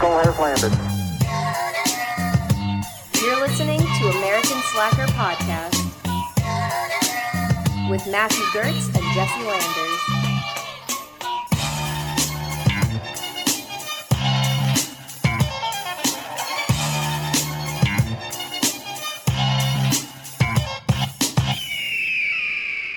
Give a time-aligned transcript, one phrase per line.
[0.00, 0.72] Eagle has landed.
[3.20, 5.76] You're listening to American Slacker Podcast
[7.90, 9.90] with Matthew Gertz and Jesse Landers.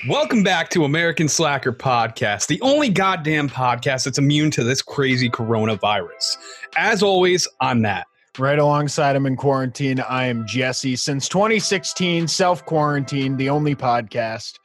[0.08, 5.28] Welcome back to American Slacker Podcast, the only goddamn podcast that's immune to this crazy
[5.28, 6.38] coronavirus.
[6.76, 8.06] As always, I'm Matt.
[8.36, 10.96] Right alongside him in quarantine, I am Jesse.
[10.96, 14.58] Since 2016, self quarantine, the only podcast.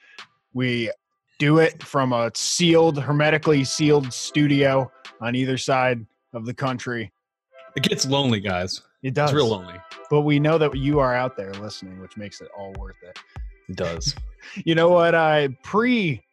[0.53, 0.91] We
[1.38, 4.91] do it from a sealed, hermetically sealed studio
[5.22, 6.03] on either side
[6.34, 7.12] of the country.
[7.76, 8.81] It gets lonely, guys.
[9.03, 9.30] It does.
[9.30, 9.76] It's real lonely.
[10.09, 13.20] But we know that you are out there listening, which makes it all worth it.
[13.67, 14.16] It does.
[14.64, 15.16] You know what?
[15.16, 16.23] I pre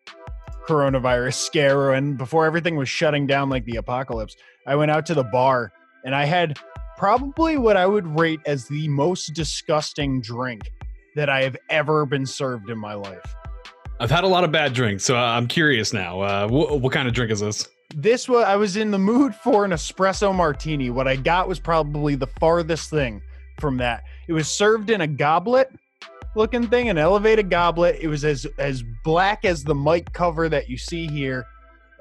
[0.68, 4.36] coronavirus scare and before everything was shutting down like the apocalypse,
[4.66, 5.72] I went out to the bar
[6.04, 6.58] and I had
[6.96, 10.70] probably what I would rate as the most disgusting drink
[11.14, 13.34] that I have ever been served in my life.
[13.98, 16.20] I've had a lot of bad drinks, so I'm curious now.
[16.20, 17.68] Uh, wh- what kind of drink is this?
[17.94, 20.90] This was I was in the mood for an espresso martini.
[20.90, 23.22] What I got was probably the farthest thing
[23.60, 24.02] from that.
[24.28, 25.70] It was served in a goblet
[26.36, 27.98] looking thing, an elevated goblet.
[28.00, 31.46] It was as as black as the mic cover that you see here,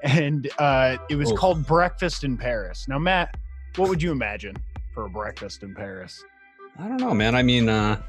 [0.02, 1.38] and uh, it was Oof.
[1.38, 2.86] called Breakfast in Paris.
[2.88, 3.36] Now, Matt,
[3.76, 4.56] what would you imagine
[4.94, 6.24] for a breakfast in Paris?
[6.78, 7.34] I don't know, man.
[7.34, 8.00] I mean, uh,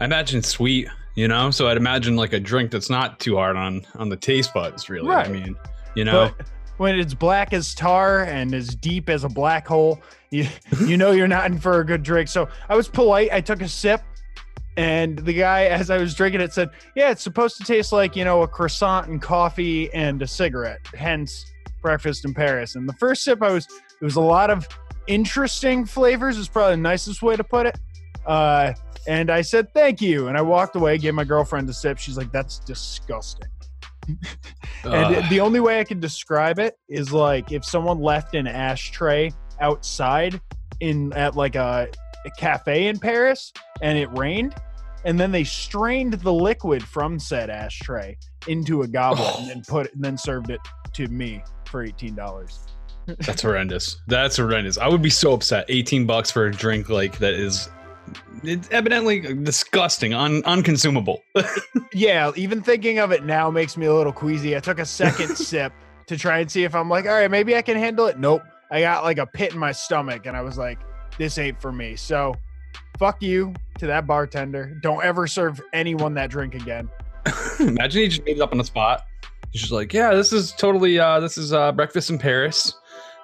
[0.00, 3.56] I imagine sweet, you know, so I'd imagine like a drink that's not too hard
[3.56, 5.08] on on the taste buds, really.
[5.08, 5.26] Right.
[5.26, 5.56] I mean,
[5.94, 6.46] you know, But
[6.78, 10.46] when it's black as tar and as deep as a black hole, you
[10.86, 12.28] you know you're not in for a good drink.
[12.28, 13.28] So I was polite.
[13.32, 14.02] I took a sip,
[14.76, 18.16] and the guy, as I was drinking it, said, "Yeah, it's supposed to taste like
[18.16, 20.80] you know a croissant and coffee and a cigarette.
[20.94, 21.44] Hence,
[21.82, 24.66] breakfast in Paris." And the first sip, I was it was a lot of
[25.06, 26.38] interesting flavors.
[26.38, 27.78] Is probably the nicest way to put it.
[28.26, 28.72] Uh,
[29.06, 30.96] and I said, "Thank you," and I walked away.
[30.96, 31.98] Gave my girlfriend a sip.
[31.98, 33.48] She's like, "That's disgusting."
[34.84, 39.30] And the only way I can describe it is like if someone left an ashtray
[39.60, 40.40] outside
[40.80, 41.88] in at like a,
[42.24, 44.56] a cafe in Paris and it rained,
[45.04, 48.16] and then they strained the liquid from said ashtray
[48.48, 49.70] into a goblet and then oh.
[49.70, 50.60] put it and then served it
[50.94, 52.66] to me for eighteen dollars.
[53.18, 54.00] that's horrendous.
[54.06, 54.78] That's horrendous.
[54.78, 55.66] I would be so upset.
[55.68, 57.68] 18 bucks for a drink like that is
[58.44, 61.22] it's evidently disgusting, un- unconsumable.
[61.94, 64.56] Yeah, even thinking of it now makes me a little queasy.
[64.56, 65.74] I took a second sip
[66.06, 68.18] to try and see if I'm like, all right, maybe I can handle it.
[68.18, 68.42] Nope.
[68.70, 70.78] I got like a pit in my stomach and I was like,
[71.18, 71.96] this ain't for me.
[71.96, 72.34] So
[73.02, 74.78] fuck you to that bartender.
[74.80, 76.88] Don't ever serve anyone that drink again.
[77.58, 79.02] Imagine he just made it up on the spot.
[79.50, 82.76] He's just like, yeah, this is totally, uh, this is uh, breakfast in Paris,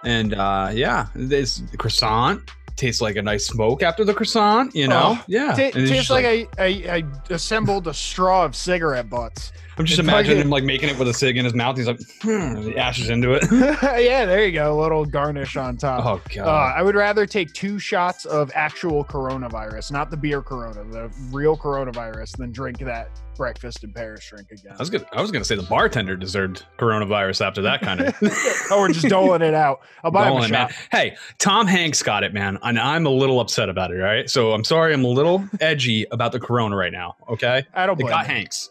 [0.03, 2.43] and uh, yeah, this croissant
[2.75, 4.75] tastes like a nice smoke after the croissant.
[4.75, 5.51] You know, Oh, yeah.
[5.51, 9.53] And tastes just like, I, I, I assembled a straw of cigarette butts.
[9.79, 11.77] I'm just it's imagining like- him like making it with a cig in his mouth.
[11.77, 13.45] He's like, hmm, he ashes into it.
[13.53, 14.73] yeah, there you go.
[14.73, 16.05] A little garnish on top.
[16.05, 16.75] oh Uh, god.
[16.77, 21.57] I would rather take two shots of actual coronavirus, not the beer corona, the real
[21.57, 24.73] coronavirus, than drink that breakfast in Paris drink again.
[24.75, 28.15] I was gonna, I was gonna say the bartender deserved coronavirus after that kind of.
[28.71, 29.81] oh, we're just doling it out.
[30.03, 30.73] I'll buy him a shot.
[30.91, 33.99] Hey, Tom Hanks got it, man, and I'm a little upset about it.
[34.01, 37.15] All right, so I'm sorry, I'm a little edgy about the corona right now.
[37.29, 38.35] Okay, I don't it got you.
[38.35, 38.71] Hanks.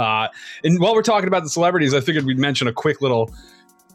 [0.00, 0.28] Uh,
[0.64, 3.32] and while we're talking about the celebrities, I figured we'd mention a quick little.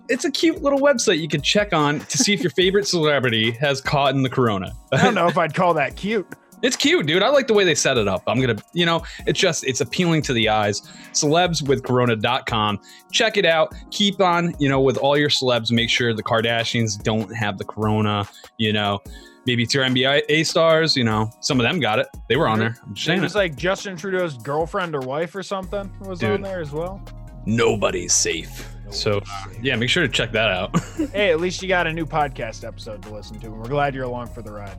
[0.08, 3.50] It's a cute little website you can check on to see if your favorite celebrity
[3.52, 4.72] has caught in the corona.
[4.92, 6.28] I don't know if I'd call that cute.
[6.62, 7.24] It's cute, dude.
[7.24, 8.24] I like the way they set it up.
[8.28, 10.82] I'm gonna, you know, it's just it's appealing to the eyes.
[11.12, 12.80] Celebswithcorona.com.
[13.12, 13.74] Check it out.
[13.92, 15.72] Keep on, you know, with all your celebs.
[15.72, 18.28] Make sure the Kardashians don't have the corona.
[18.58, 19.00] You know,
[19.46, 20.96] maybe your NBA stars.
[20.96, 22.08] You know, some of them got it.
[22.30, 22.78] They were on there.
[22.84, 23.38] I'm just It saying was it.
[23.38, 27.02] like Justin Trudeau's girlfriend or wife or something was on there as well.
[27.46, 28.68] Nobody's safe.
[28.90, 29.22] So
[29.62, 30.76] yeah, make sure to check that out.
[31.12, 33.94] Hey, at least you got a new podcast episode to listen to, and we're glad
[33.96, 34.78] you're along for the ride.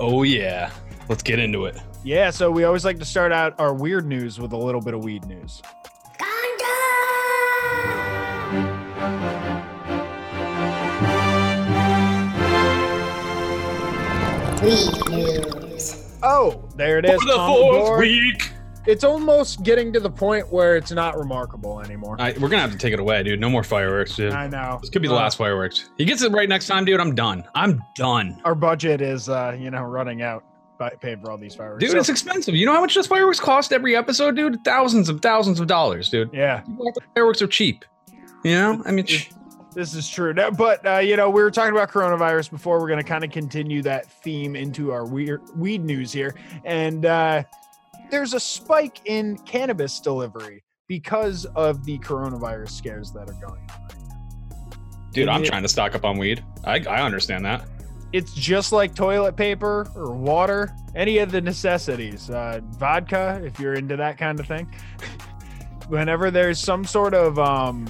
[0.00, 0.70] oh yeah,
[1.08, 1.76] let's get into it.
[2.04, 4.94] Yeah, so we always like to start out our weird news with a little bit
[4.94, 5.62] of weed news.
[14.64, 16.18] Weed news.
[16.22, 17.20] Oh, there it is.
[17.22, 18.00] For the fourth board.
[18.00, 18.50] week.
[18.86, 22.16] It's almost getting to the point where it's not remarkable anymore.
[22.18, 23.40] I, we're gonna have to take it away, dude.
[23.40, 24.32] No more fireworks, dude.
[24.32, 24.78] I know.
[24.80, 25.88] This could be the Uh, last fireworks.
[25.96, 27.00] He gets it right next time, dude.
[27.00, 27.44] I'm done.
[27.54, 28.40] I'm done.
[28.44, 30.44] Our budget is, uh, you know, running out.
[30.76, 31.80] By paying for all these fireworks.
[31.82, 32.56] Dude, So- it's expensive.
[32.56, 34.64] You know how much those fireworks cost every episode, dude?
[34.64, 36.30] Thousands of thousands of dollars, dude.
[36.32, 36.62] yeah.
[37.14, 37.84] Fireworks are cheap.
[38.42, 38.82] You know?
[38.84, 39.28] I mean, sh-
[39.74, 40.32] This is true.
[40.32, 42.80] No, but uh, you know, we were talking about coronavirus before.
[42.80, 46.34] We're going to kind of continue that theme into our weird weed news here,
[46.64, 47.42] and uh,
[48.10, 53.84] there's a spike in cannabis delivery because of the coronavirus scares that are going on.
[55.12, 56.44] Dude, I'm trying to stock up on weed.
[56.64, 57.66] I, I understand that.
[58.12, 62.30] It's just like toilet paper or water, any of the necessities.
[62.30, 64.72] Uh, vodka, if you're into that kind of thing.
[65.88, 67.84] Whenever there's some sort of um,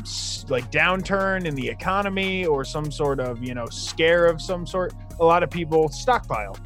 [0.49, 4.93] like downturn in the economy or some sort of you know scare of some sort,
[5.21, 6.57] a lot of people stockpile,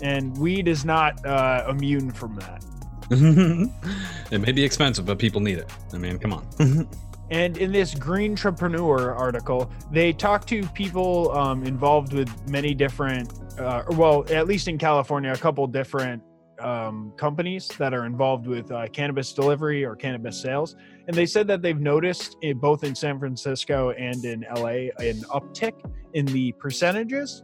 [0.00, 2.64] and weed is not uh, immune from that.
[4.30, 5.68] it may be expensive, but people need it.
[5.92, 6.88] I mean, come on.
[7.30, 13.32] And in this Green Entrepreneur article, they talk to people um, involved with many different,
[13.58, 16.22] uh, well, at least in California, a couple different
[16.60, 20.76] um, companies that are involved with uh, cannabis delivery or cannabis sales.
[21.06, 25.22] And they said that they've noticed in, both in San Francisco and in LA an
[25.30, 25.74] uptick
[26.14, 27.42] in the percentages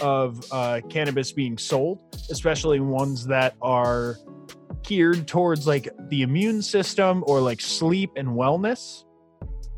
[0.00, 4.16] of uh, cannabis being sold, especially ones that are
[4.82, 9.04] geared towards like the immune system or like sleep and wellness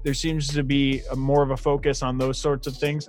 [0.04, 3.08] there seems to be a more of a focus on those sorts of things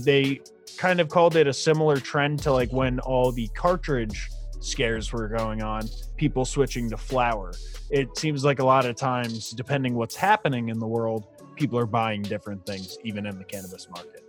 [0.00, 0.40] they
[0.76, 4.28] kind of called it a similar trend to like when all the cartridge
[4.64, 7.52] scares were going on people switching to flower
[7.90, 11.26] it seems like a lot of times depending what's happening in the world
[11.56, 14.24] people are buying different things even in the cannabis market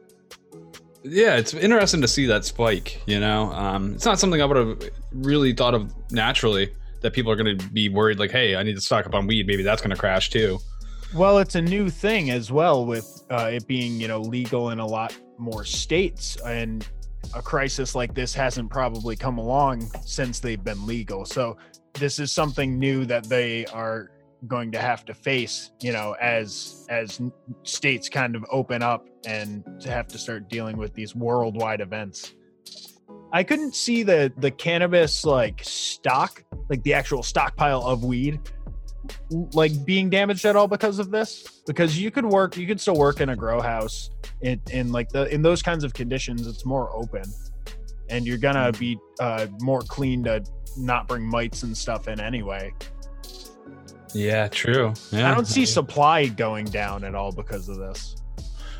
[1.08, 3.02] yeah, it's interesting to see that spike.
[3.06, 6.74] You know, um, it's not something I would have really thought of naturally.
[7.02, 9.28] That people are going to be worried, like, "Hey, I need to stock up on
[9.28, 9.46] weed.
[9.46, 10.58] Maybe that's going to crash too."
[11.14, 14.80] Well, it's a new thing as well with uh, it being, you know, legal in
[14.80, 16.88] a lot more states, and
[17.33, 21.25] a crisis like this hasn't probably come along since they've been legal.
[21.25, 21.57] So
[21.94, 24.12] this is something new that they are
[24.48, 27.22] going to have to face, you know, as as
[27.63, 32.33] states kind of open up and to have to start dealing with these worldwide events.
[33.31, 38.39] I couldn't see the the cannabis like stock, like the actual stockpile of weed
[39.54, 41.62] like being damaged at all because of this?
[41.66, 44.10] Because you could work you could still work in a grow house
[44.42, 47.24] in, in like the in those kinds of conditions it's more open.
[48.10, 50.44] And you're gonna be uh, more clean to
[50.78, 52.74] not bring mites and stuff in anyway.
[54.13, 54.94] Yeah, true.
[55.12, 58.16] Yeah, i don't see supply going down at all because of this.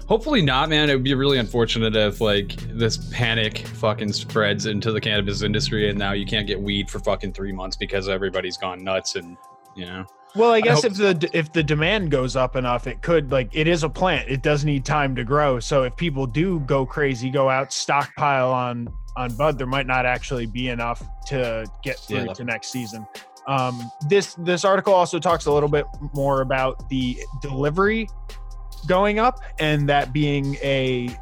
[0.08, 0.90] Hopefully not, man.
[0.90, 5.90] It would be really unfortunate if like this panic fucking spreads into the cannabis industry,
[5.90, 9.36] and now you can't get weed for fucking three months because everybody's gone nuts, and
[9.76, 10.06] you know.
[10.36, 13.50] well i guess hope if the if the demand goes up enough it could like
[13.54, 16.86] it is a plant it does need time to grow so if people do go
[16.86, 18.88] crazy go out stockpile on
[19.18, 22.34] on bud there might not actually be enough to get through Yeah.
[22.34, 23.06] to next season
[23.48, 25.86] um, this this article also talks a little bit
[26.16, 28.08] more about the delivery
[28.88, 31.16] going up and that being a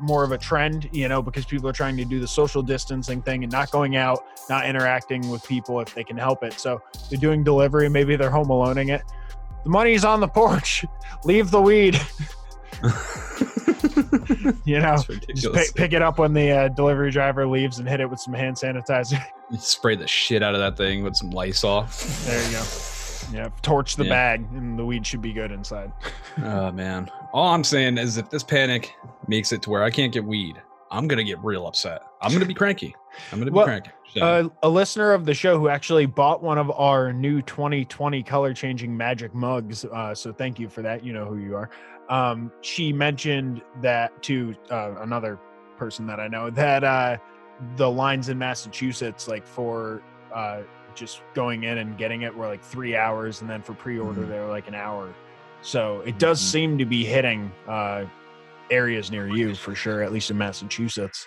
[0.00, 3.20] more of a trend you know because people are trying to do the social distancing
[3.22, 6.52] thing and not going out not interacting with people if they can help it.
[6.54, 6.80] So
[7.10, 9.02] they're doing delivery maybe they're home aloneing it.
[9.64, 10.84] The money's on the porch.
[11.24, 12.00] Leave the weed.
[14.64, 14.96] You know
[15.34, 18.20] just pick, pick it up when the uh, delivery driver leaves and hit it with
[18.20, 19.22] some hand sanitizer.
[19.50, 21.86] You spray the shit out of that thing with some Lysol.
[22.26, 22.62] there you go.
[23.32, 24.10] Yeah torch the Yeah.
[24.10, 25.90] bag and the weed should be good inside.
[26.42, 27.10] Oh man.
[27.32, 28.94] All I'm saying is if this panic
[29.26, 32.02] makes it to where I can't get weed, I'm gonna get real upset.
[32.22, 32.94] I'm gonna be cranky.
[33.32, 33.90] I'm gonna be Well, cranky.
[34.14, 38.22] So, uh, a listener of the show who actually bought one of our new 2020
[38.22, 39.84] color changing magic mugs.
[39.84, 41.04] Uh, so thank you for that.
[41.04, 41.68] You know who you are.
[42.08, 45.38] Um, she mentioned that to uh, another
[45.76, 47.18] person that I know that uh,
[47.76, 50.02] the lines in Massachusetts, like for
[50.34, 50.62] uh,
[50.94, 54.28] just going in and getting it, were like three hours, and then for pre-order Mhm.
[54.30, 55.12] they were like an hour.
[55.62, 56.50] So it does Mhm.
[56.50, 58.04] seem to be hitting uh,
[58.70, 61.26] areas near you for sure, at least in Massachusetts.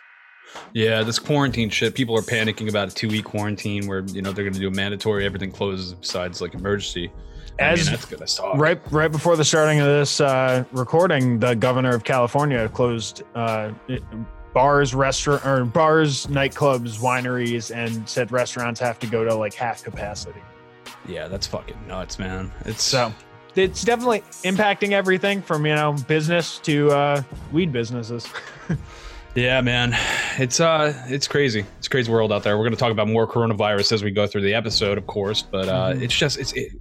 [0.74, 4.32] yeah, this quarantine shit, people are panicking about a two week quarantine where you know
[4.32, 7.12] they're gonna do a mandatory, everything closes besides like emergency.
[7.60, 11.94] I As mean, that's right right before the starting of this uh, recording, the governor
[11.96, 13.72] of California closed uh,
[14.54, 19.84] bars, restaurant or bars, nightclubs, wineries, and said restaurants have to go to like half
[19.84, 20.42] capacity.
[21.08, 22.52] Yeah, that's fucking nuts, man.
[22.66, 23.14] It's So
[23.55, 28.27] it's definitely impacting everything from you know business to uh, weed businesses.
[29.34, 29.96] Yeah, man.
[30.38, 31.65] It's uh it's crazy.
[31.77, 32.58] It's a crazy world out there.
[32.58, 35.41] We're going to talk about more coronavirus as we go through the episode, of course,
[35.41, 36.01] but uh Mhm.
[36.01, 36.74] it's just it's it,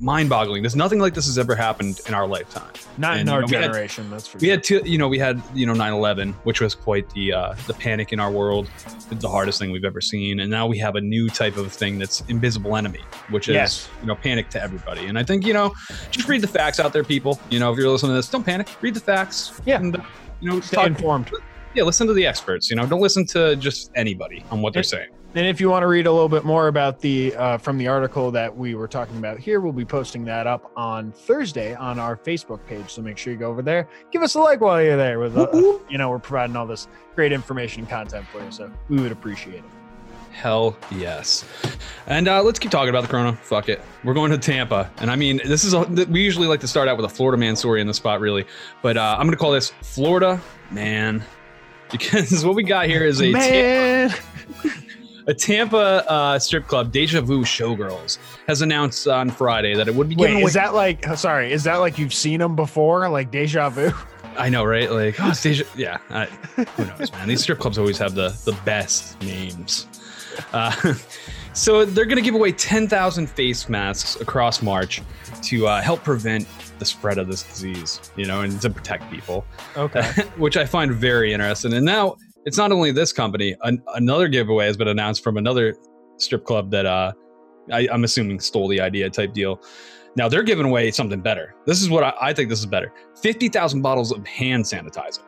[0.00, 0.62] mind-boggling.
[0.62, 2.70] There's nothing like this has ever happened in our lifetime.
[2.98, 4.10] Not in our know, we had- generation.
[4.10, 4.50] that's for We sure.
[4.56, 7.74] had two, you know, we had you know 9/11, which was quite the uh, the
[7.74, 8.68] panic in our world,
[9.10, 11.98] the hardest thing we've ever seen, and now we have a new type of thing
[11.98, 13.88] that's invisible enemy, which is Yes.
[14.00, 15.06] you know panic to everybody.
[15.06, 15.72] And I think you know,
[16.10, 17.38] just read the facts out there, people.
[17.50, 18.68] You know, if you're listening to this, don't panic.
[18.80, 19.60] Read the facts.
[19.64, 19.76] Yeah.
[19.80, 20.00] And, uh,
[20.40, 21.30] you know, Stay talk, informed.
[21.74, 22.68] yeah, listen to the experts.
[22.68, 25.08] You know, don't listen to just anybody on what they're saying.
[25.36, 27.88] And if you want to read a little bit more about the uh, from the
[27.88, 31.98] article that we were talking about here, we'll be posting that up on Thursday on
[31.98, 32.90] our Facebook page.
[32.90, 35.18] So make sure you go over there, give us a like while you're there.
[35.18, 35.48] With uh,
[35.90, 36.86] you know, we're providing all this
[37.16, 39.64] great information and content for you, so we would appreciate it.
[40.30, 41.44] Hell yes.
[42.06, 43.34] And uh, let's keep talking about the Corona.
[43.36, 43.80] Fuck it.
[44.04, 44.90] We're going to Tampa.
[44.98, 47.38] And I mean, this is a, we usually like to start out with a Florida
[47.38, 48.44] man story in the spot, really.
[48.82, 50.40] But uh, I'm going to call this Florida
[50.72, 51.24] man
[51.92, 54.12] because what we got here is a, Man,
[55.26, 60.08] a Tampa uh, strip club, Deja Vu Showgirls, has announced on Friday that it would
[60.08, 60.48] be giving wait, away.
[60.48, 61.06] is that like?
[61.08, 63.90] uh, Sorry, is that like you've seen them before, like deja vu?
[64.36, 64.90] I know, right?
[64.90, 65.64] Like, oh, Deja.
[65.76, 65.98] Yeah.
[66.10, 67.28] I, who knows, man?
[67.28, 69.86] These strip clubs always have the, the best names.
[70.52, 70.94] Uh,
[71.52, 75.02] so they're going to give away 10,000 face masks across March
[75.42, 76.48] to uh, help prevent
[76.80, 79.44] the spread of this disease, you know, and to protect people,
[79.76, 80.02] Okay.
[80.36, 81.72] which I find very interesting.
[81.72, 85.76] And now it's not only this company, an, another giveaway has been announced from another
[86.18, 87.12] strip club that uh,
[87.72, 89.62] I, I'm assuming stole the idea type deal.
[90.16, 91.54] Now they're giving away something better.
[91.66, 95.22] This is what I, I think this is better 50,000 bottles of hand sanitizer.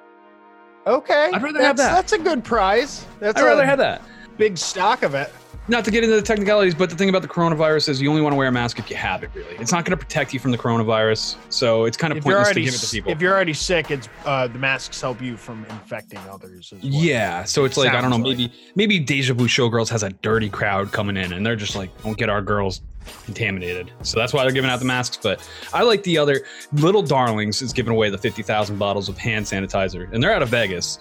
[0.87, 1.31] Okay.
[1.33, 1.95] I'd rather that's, have that.
[1.95, 3.05] That's a good prize.
[3.19, 4.03] That's I'd rather have that.
[4.37, 5.33] big stock of it.
[5.69, 8.23] Not to get into the technicalities, but the thing about the coronavirus is you only
[8.23, 9.31] want to wear a mask if you have it.
[9.35, 12.25] Really, it's not going to protect you from the coronavirus, so it's kind of If
[12.25, 13.11] pointless to give it to people.
[13.11, 16.73] if you're already sick, it's uh, the masks help you from infecting others.
[16.73, 16.93] As well.
[16.93, 18.39] yeah, so it's like I don't know, like.
[18.39, 21.91] maybe maybe Deja Vu Showgirls has a dirty crowd coming in, and they're just like,
[22.03, 22.81] don't get our girls
[23.25, 23.93] contaminated.
[24.03, 25.19] So that's why they're giving out the masks.
[25.23, 29.19] But I like the other Little Darlings is giving away the fifty thousand bottles of
[29.19, 30.99] hand sanitizer, and they're out of Vegas,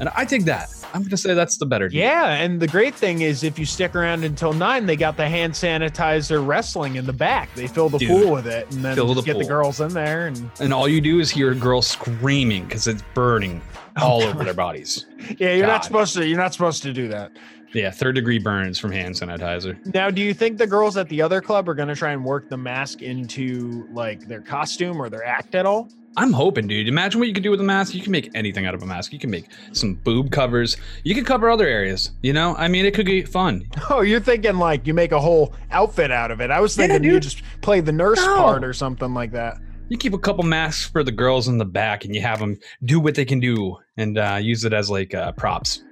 [0.00, 0.70] and I take that.
[0.94, 1.88] I'm going to say that's the better.
[1.88, 2.00] deal.
[2.00, 5.28] Yeah, and the great thing is if you stick around until nine, they got the
[5.28, 7.52] hand sanitizer wrestling in the back.
[7.54, 10.28] They fill the Dude, pool with it, and then the get the girls in there.
[10.28, 13.60] And and all you do is hear a girl screaming because it's burning
[13.98, 15.06] oh, all over their bodies.
[15.38, 16.26] yeah, you're not supposed to.
[16.26, 17.32] You're not supposed to do that.
[17.74, 19.76] Yeah, third degree burns from hand sanitizer.
[19.94, 22.24] Now, do you think the girls at the other club are going to try and
[22.24, 25.88] work the mask into like their costume or their act at all?
[26.16, 26.88] I'm hoping, dude.
[26.88, 27.94] Imagine what you could do with a mask.
[27.94, 29.12] You can make anything out of a mask.
[29.12, 30.76] You can make some boob covers.
[31.04, 32.10] You can cover other areas.
[32.22, 33.68] You know, I mean, it could be fun.
[33.90, 36.50] Oh, you're thinking like you make a whole outfit out of it.
[36.50, 38.36] I was Yeah, thinking you just play the nurse No.
[38.36, 39.58] part or something like that.
[39.90, 42.58] You keep a couple masks for the girls in the back, and you have them
[42.84, 45.82] do what they can do, and uh, use it as like uh, props.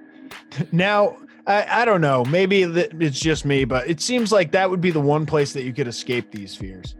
[0.71, 2.25] Now, I, I don't know.
[2.25, 5.63] Maybe it's just me, but it seems like that would be the one place that
[5.63, 6.95] you could escape these fears.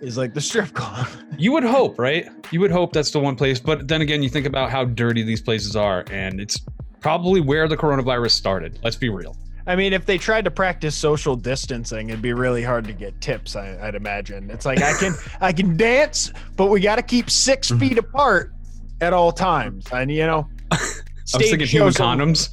[0.00, 1.06] Is like the strip club.
[1.38, 2.28] You would hope, right?
[2.50, 3.58] You would hope that's the one place.
[3.58, 6.60] But then again, you think about how dirty these places are, and it's
[7.00, 8.78] probably where the coronavirus started.
[8.84, 9.36] Let's be real.
[9.66, 13.18] I mean, if they tried to practice social distancing, it'd be really hard to get
[13.20, 13.56] tips.
[13.56, 14.50] I, I'd imagine.
[14.50, 17.78] It's like I can I can dance, but we got to keep six Mm-hmm.
[17.80, 18.52] feet apart
[19.00, 19.86] at all times.
[19.92, 22.50] And you know, I was thinking human shows are- condoms.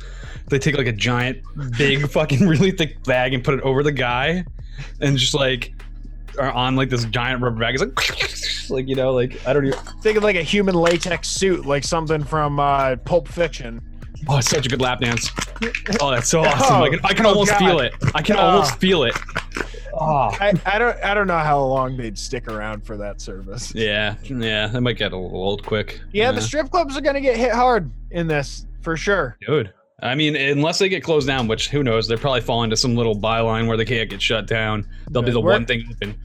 [0.49, 1.39] They take like a giant,
[1.77, 4.43] big, fucking, really thick bag and put it over the guy,
[5.01, 5.73] and just like
[6.39, 7.75] are on like this giant rubber bag.
[7.79, 9.79] It's like, like you know, like I don't even.
[10.01, 13.81] Think of like a human latex suit, like something from uh, Pulp Fiction.
[14.27, 15.29] Oh, it's such a good lap dance.
[15.99, 16.75] Oh, that's so awesome!
[16.77, 17.59] Oh, I can, I can oh, almost God.
[17.59, 17.93] feel it.
[18.15, 18.39] I can Oh.
[18.39, 19.13] almost feel it.
[19.93, 23.73] Oh, I, I don't I don't know how long they'd stick around for that service.
[23.75, 24.67] yeah, yeah.
[24.67, 25.99] That might get a little old quick.
[26.13, 29.35] Yeah, the strip clubs are gonna get hit hard in this for sure.
[29.45, 29.73] dude.
[30.01, 32.07] I mean, unless they get closed down, which who knows?
[32.07, 34.87] They're probably falling to some little byline where they can't get shut down.
[35.11, 36.15] They'll be the We're- one thing open.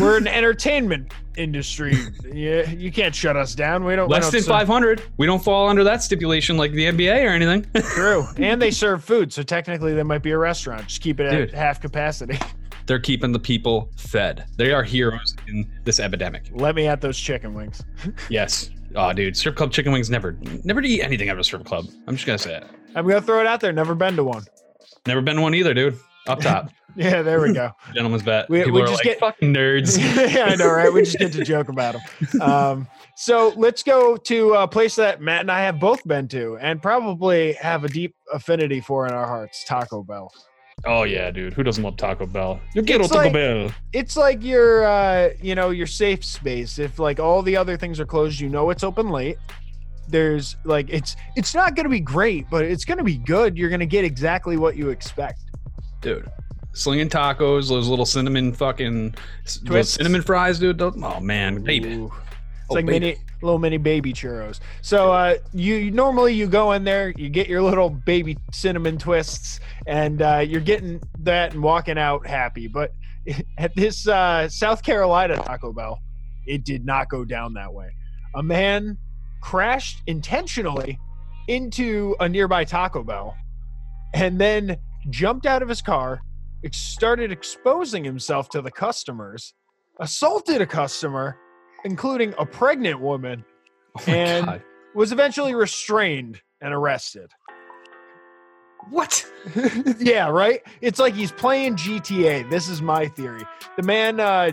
[0.00, 1.94] We're an entertainment industry.
[2.24, 3.84] Yeah, you can't shut us down.
[3.84, 4.08] We don't.
[4.08, 5.02] we Less don't than 500.
[5.18, 7.66] We don't fall under that stipulation like the NBA or anything.
[7.94, 10.86] True, and they serve food, so technically they might be a restaurant.
[10.86, 11.50] Just keep it at Dude.
[11.52, 12.38] half capacity.
[12.86, 14.44] They're keeping the people fed.
[14.56, 16.44] They are heroes in this epidemic.
[16.52, 17.82] Let me at those chicken wings.
[18.28, 18.70] Yes.
[18.94, 21.64] Oh, dude, strip club chicken wings never, never to eat anything out of a strip
[21.64, 21.86] club.
[22.06, 22.64] I'm just gonna say it.
[22.94, 23.72] I'm gonna throw it out there.
[23.72, 24.44] Never been to one.
[25.06, 25.98] Never been to one either, dude.
[26.28, 27.72] Up top, Yeah, there we go.
[27.94, 28.48] gentleman's bet.
[28.48, 29.98] We- People we just like get- fucking nerds.
[30.34, 30.92] yeah, I know, right?
[30.92, 31.96] We just get to joke about
[32.30, 32.40] them.
[32.42, 36.58] Um, so let's go to a place that Matt and I have both been to,
[36.60, 40.32] and probably have a deep affinity for in our hearts: Taco Bell.
[40.84, 41.52] Oh yeah, dude.
[41.54, 42.60] Who doesn't love Taco Bell?
[42.74, 43.72] You get It's Taco like- Bell.
[43.92, 46.78] It's like your, uh, you know, your safe space.
[46.78, 49.38] If like all the other things are closed, you know it's open late.
[50.08, 53.56] There's like it's it's not going to be great, but it's going to be good.
[53.56, 55.40] You're going to get exactly what you expect.
[56.00, 56.28] dude
[56.74, 60.78] slinging tacos, those little cinnamon fucking cinnamon fries, dude.
[60.78, 61.92] those- oh man, baby.
[61.94, 62.12] Ooh.
[62.62, 63.00] It's Oh, like baby.
[63.00, 64.60] mini little mini baby churros.
[64.82, 68.98] So uh, you, you normally you go in there, you get your little baby cinnamon
[68.98, 72.68] twists, and uh, you're getting that and walking out happy.
[72.68, 72.92] But
[73.58, 75.98] at this uh, South Carolina Taco Bell,
[76.46, 77.88] it did not go down that way.
[78.34, 78.96] A man
[79.40, 80.98] crashed intentionally
[81.48, 83.36] into a nearby Taco Bell,
[84.14, 84.76] and then
[85.10, 86.20] jumped out of his car,
[86.70, 89.52] started exposing himself to the customers,
[89.98, 91.36] assaulted a customer,
[91.84, 93.44] including a pregnant woman,
[93.98, 94.62] Oh And- god.
[94.94, 97.30] was eventually restrained and arrested.
[98.90, 99.24] What?
[99.98, 100.60] yeah, right?
[100.80, 102.50] It's like he's playing GTA.
[102.50, 103.42] This is my theory.
[103.76, 104.50] The man, uh,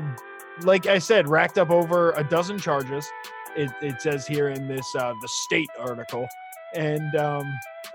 [0.62, 3.08] like I said, racked up over a dozen charges.
[3.58, 6.28] It, it says here in this uh, the state article,
[6.76, 7.44] and um,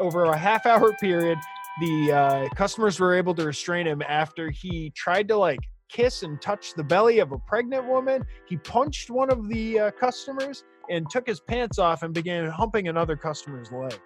[0.00, 1.38] over a half hour period,
[1.80, 5.60] the uh, customers were able to restrain him after he tried to like
[5.94, 8.24] kiss and touch the belly of a pregnant woman.
[8.46, 12.88] He punched one of the uh, customers and took his pants off and began humping
[12.88, 13.98] another customer's leg.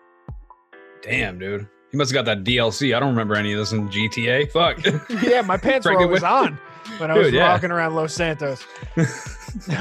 [1.02, 1.66] Damn, dude.
[1.90, 2.95] He must have got that DLC.
[2.95, 4.50] I don't remember any of this in GTA.
[4.52, 4.85] Fuck.
[5.23, 6.59] yeah, my pants were always on
[6.99, 7.52] when I was Dude, yeah.
[7.52, 8.62] walking around Los Santos.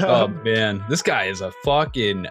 [0.00, 2.26] oh Um, man, this guy is a fucking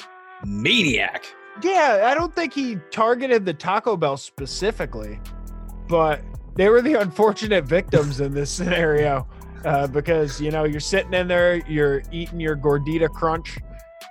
[0.45, 1.25] maniac.
[1.61, 5.19] yeah, I don't think he targeted the Taco Bell specifically,
[5.87, 6.21] but
[6.55, 9.27] they were the unfortunate victims in this scenario
[9.65, 13.57] uh, because you know you're sitting in there, you're eating your gordita crunch,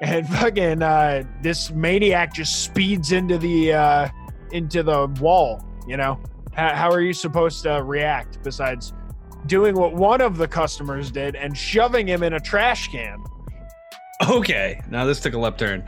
[0.00, 4.08] and fucking uh, this maniac just speeds into the uh,
[4.52, 5.62] into the wall.
[5.86, 6.20] You know,
[6.54, 8.92] how, how are you supposed to react besides
[9.46, 13.22] doing what one of the customers did and shoving him in a trash can?
[14.28, 15.84] Okay, now this took a left turn.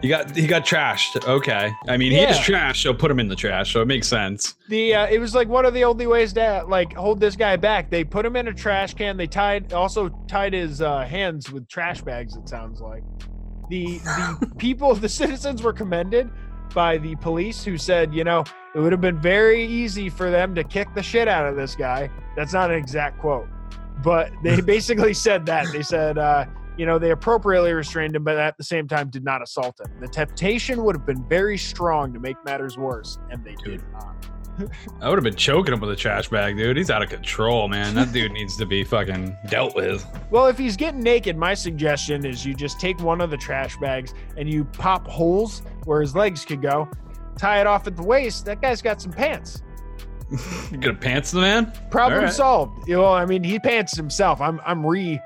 [0.00, 1.26] He got he got trashed.
[1.26, 2.42] Okay, I mean he is Yeah.
[2.42, 3.72] trash, so put him in the trash.
[3.72, 4.54] So it makes sense.
[4.68, 7.56] the uh, it was like one of the only ways to like hold this guy
[7.56, 7.90] back.
[7.90, 9.16] They put him in a trash can.
[9.16, 12.36] They tied also tied his uh, hands with trash bags.
[12.36, 13.02] It sounds like
[13.70, 16.30] the the people, the citizens were commended
[16.74, 18.44] by the police who said, you know,
[18.76, 21.74] it would have been very easy for them to kick the shit out of this
[21.74, 22.08] guy.
[22.36, 23.48] That's not an exact quote,
[24.04, 26.18] but they basically said that they said.
[26.18, 26.44] uh
[26.78, 29.92] you know, they appropriately restrained him, but at the same time did not assault him.
[30.00, 34.14] The temptation would have been very strong to make matters worse, and they did not.
[35.00, 36.76] I would have been choking him with a trash bag, dude.
[36.76, 37.94] He's out of control, man.
[37.94, 40.06] That dude needs to be fucking dealt with.
[40.30, 43.78] Well, if he's getting naked, my suggestion is you just take one of the trash
[43.78, 46.86] bags and you pop holes where his legs could go,
[47.38, 48.44] tie it off at the waist.
[48.44, 49.62] That guy's got some pants.
[50.70, 51.72] You gonna pants the man?
[51.90, 52.32] Problem right.
[52.32, 52.86] solved.
[52.86, 54.42] You know, I mean, he pants himself.
[54.42, 55.18] I'm I'm re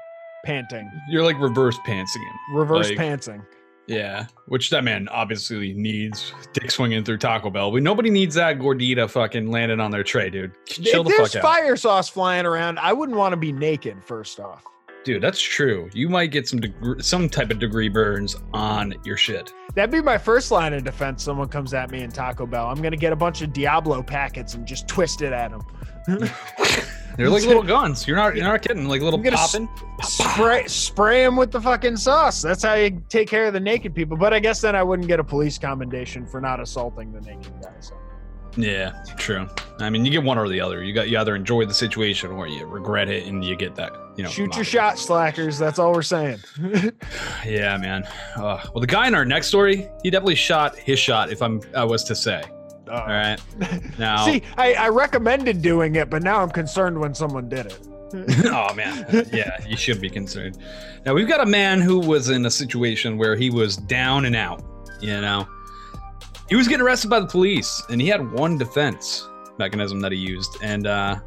[0.45, 2.57] panting, You're like reverse pantsing him.
[2.57, 3.45] reverse Like- pantsing.
[3.89, 6.33] Yeah, which that man obviously needs.
[6.53, 7.73] Dick swinging through Taco Bell.
[7.73, 10.53] But nobody needs that gordita fucking landing on their tray, dude.
[10.67, 13.53] Chill if the there's fuck out, fire sauce flying around, I wouldn't want to be
[13.53, 14.03] naked.
[14.05, 14.63] First off,
[15.05, 15.21] dude.
[15.21, 15.91] That's true.
[15.95, 19.53] You might get some deg- some type of degree burns on your shit.
[19.75, 21.25] that'd be my first line of defense.
[21.25, 24.55] Someone comes at me in Taco Bell, I'm gonna get a bunch of Diablo packets
[24.55, 25.63] and just twist it at him.
[27.17, 28.07] They're like little guns.
[28.07, 28.87] You're not you're not kidding.
[28.89, 29.69] Like little popping.
[30.03, 32.43] spray spray him with the fucking sauce.
[32.43, 34.17] That's how you take care of the naked people.
[34.17, 37.53] But I guess then I wouldn't get a police commendation for not assaulting the naked
[37.63, 37.73] guy.
[37.81, 37.95] So
[38.57, 39.49] Yeah, true.
[39.81, 40.83] I mean, you get one or the other.
[40.83, 43.93] You got you either enjoy the situation or you regret it and you get that.
[44.17, 45.59] You know, shoot your shot, slackers.
[45.59, 46.39] That's all we're saying.
[47.47, 48.05] Yeah, man.
[48.37, 51.31] Uh, well, the guy in our next story, he definitely shot his shot.
[51.31, 52.43] If I'm I was to say.
[52.93, 53.41] All right.
[53.99, 57.81] Now, See, I, I recommended doing it, but now I'm concerned when someone did it.
[58.45, 60.59] oh man, yeah, you should be concerned.
[61.07, 64.37] Now we've got a man who was in a situation where he was down and
[64.37, 64.63] out.
[65.01, 65.49] You know,
[66.51, 69.27] he was getting arrested by the police, and he had one defense
[69.59, 71.21] mechanism that he used, and uh,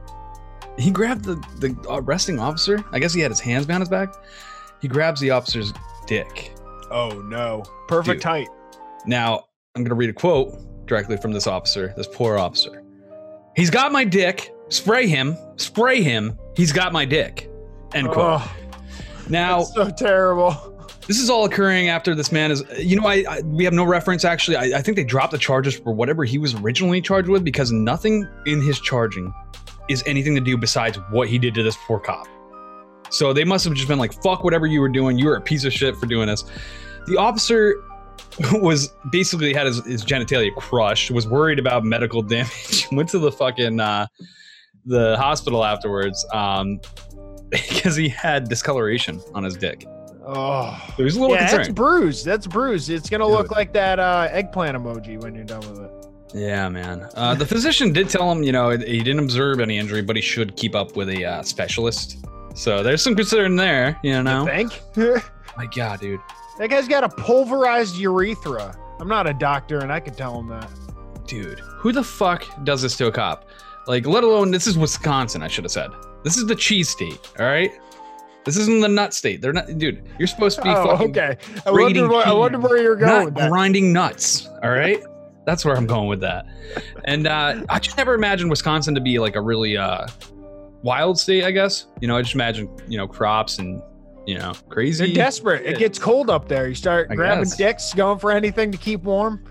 [0.78, 2.86] he grabbed the the arresting officer.
[2.92, 4.14] I guess he had his hands behind his back.
[4.80, 5.74] He grabs the officer's
[6.06, 6.54] dick.
[6.92, 7.64] Oh no.
[7.88, 8.24] Perfect Dude.
[8.24, 8.48] height.
[9.08, 10.54] Now I'm gonna read a quote
[10.88, 12.84] directly from this officer, this poor officer.
[13.56, 14.54] He's got my dick.
[14.70, 15.38] Spray him.
[15.58, 16.38] Spray him.
[16.56, 17.50] He's got my dick.
[17.94, 18.42] End quote.
[18.42, 18.56] Oh,
[19.30, 20.74] now so terrible.
[21.08, 22.64] this is all occurring after this man is.
[22.78, 24.58] You know, I, I we have no reference actually.
[24.58, 27.72] I, I think they dropped the charges for whatever he was originally charged with because
[27.72, 29.34] nothing in his charging
[29.90, 32.28] is anything to do besides what he did to this poor cop.
[33.12, 35.18] So they must have just been like, "Fuck whatever you were doing.
[35.18, 36.44] You were a piece of shit for doing this."
[37.08, 37.76] The officer
[38.54, 43.32] was basically had his, his genitalia crushed, was worried about medical damage, went to the
[43.32, 44.08] fucking uh,
[44.86, 46.80] the hospital afterwards um,
[47.50, 49.86] because he had discoloration on his dick.
[50.28, 50.82] Oh.
[50.88, 51.76] So he was a little Yeah, that's concerned.
[51.76, 52.26] bruised.
[52.26, 52.90] That's bruised.
[52.90, 53.34] It's gonna Dude.
[53.34, 55.92] look like that uh, eggplant emoji when you're done with it.
[56.34, 57.08] Yeah, man.
[57.14, 60.22] Uh, the physician did tell him, you know, he didn't observe any injury, but he
[60.22, 62.26] should keep up with a uh, specialist.
[62.56, 64.46] So there's some concern there, you know.
[64.46, 64.82] Think?
[65.56, 66.20] My God, dude.
[66.58, 68.78] That guy's got a pulverized urethra.
[69.00, 70.70] I'm not a doctor, and I could tell him that.
[71.28, 73.50] Dude, who the fuck does this to a cop?
[73.88, 75.92] Like, let alone this is Wisconsin, I should have said.
[76.24, 77.72] This is the cheese state, all right?
[78.46, 79.42] This isn't the nut state.
[79.42, 80.08] They're not, dude.
[80.20, 81.38] You're supposed to be Oh, fucking okay.
[81.66, 83.50] I wonder, where, I wonder where you're going not with that.
[83.50, 85.02] grinding nuts, all right?
[85.46, 86.46] That's where I'm going with that.
[87.06, 90.08] And uh, I just never imagined Wisconsin to be like a really uh,
[90.84, 91.88] wild state, I guess.
[92.02, 93.82] You know, I just imagine, you know, crops and,
[94.26, 95.14] you know, They're crazy.
[95.14, 95.66] desperate.
[95.66, 96.68] It gets cold up there.
[96.68, 97.58] You start I grabbing guess.
[97.58, 99.46] dicks, going for anything to keep warm.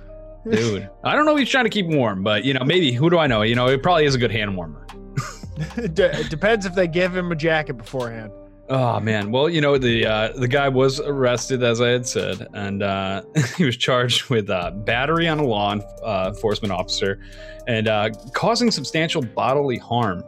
[0.50, 3.08] Dude, I don't know if he's trying to keep warm, but, you know, maybe, who
[3.10, 3.42] do I know?
[3.42, 4.86] You know, it probably is a good hand warmer.
[5.76, 8.32] it it depends if they give him a jacket beforehand.
[8.68, 12.48] Oh man, well you know the uh, the guy was arrested as I had said,
[12.54, 13.22] and uh,
[13.56, 17.20] he was charged with uh, battery on a law uh, enforcement officer,
[17.68, 20.24] and uh, causing substantial bodily harm,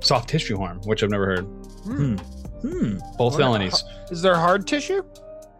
[0.00, 1.44] soft tissue harm, which I've never heard.
[1.44, 2.14] Hmm.
[2.14, 2.41] Hmm.
[2.62, 2.98] Hmm.
[3.18, 5.02] Both Wonder- felonies, Is there hard tissue?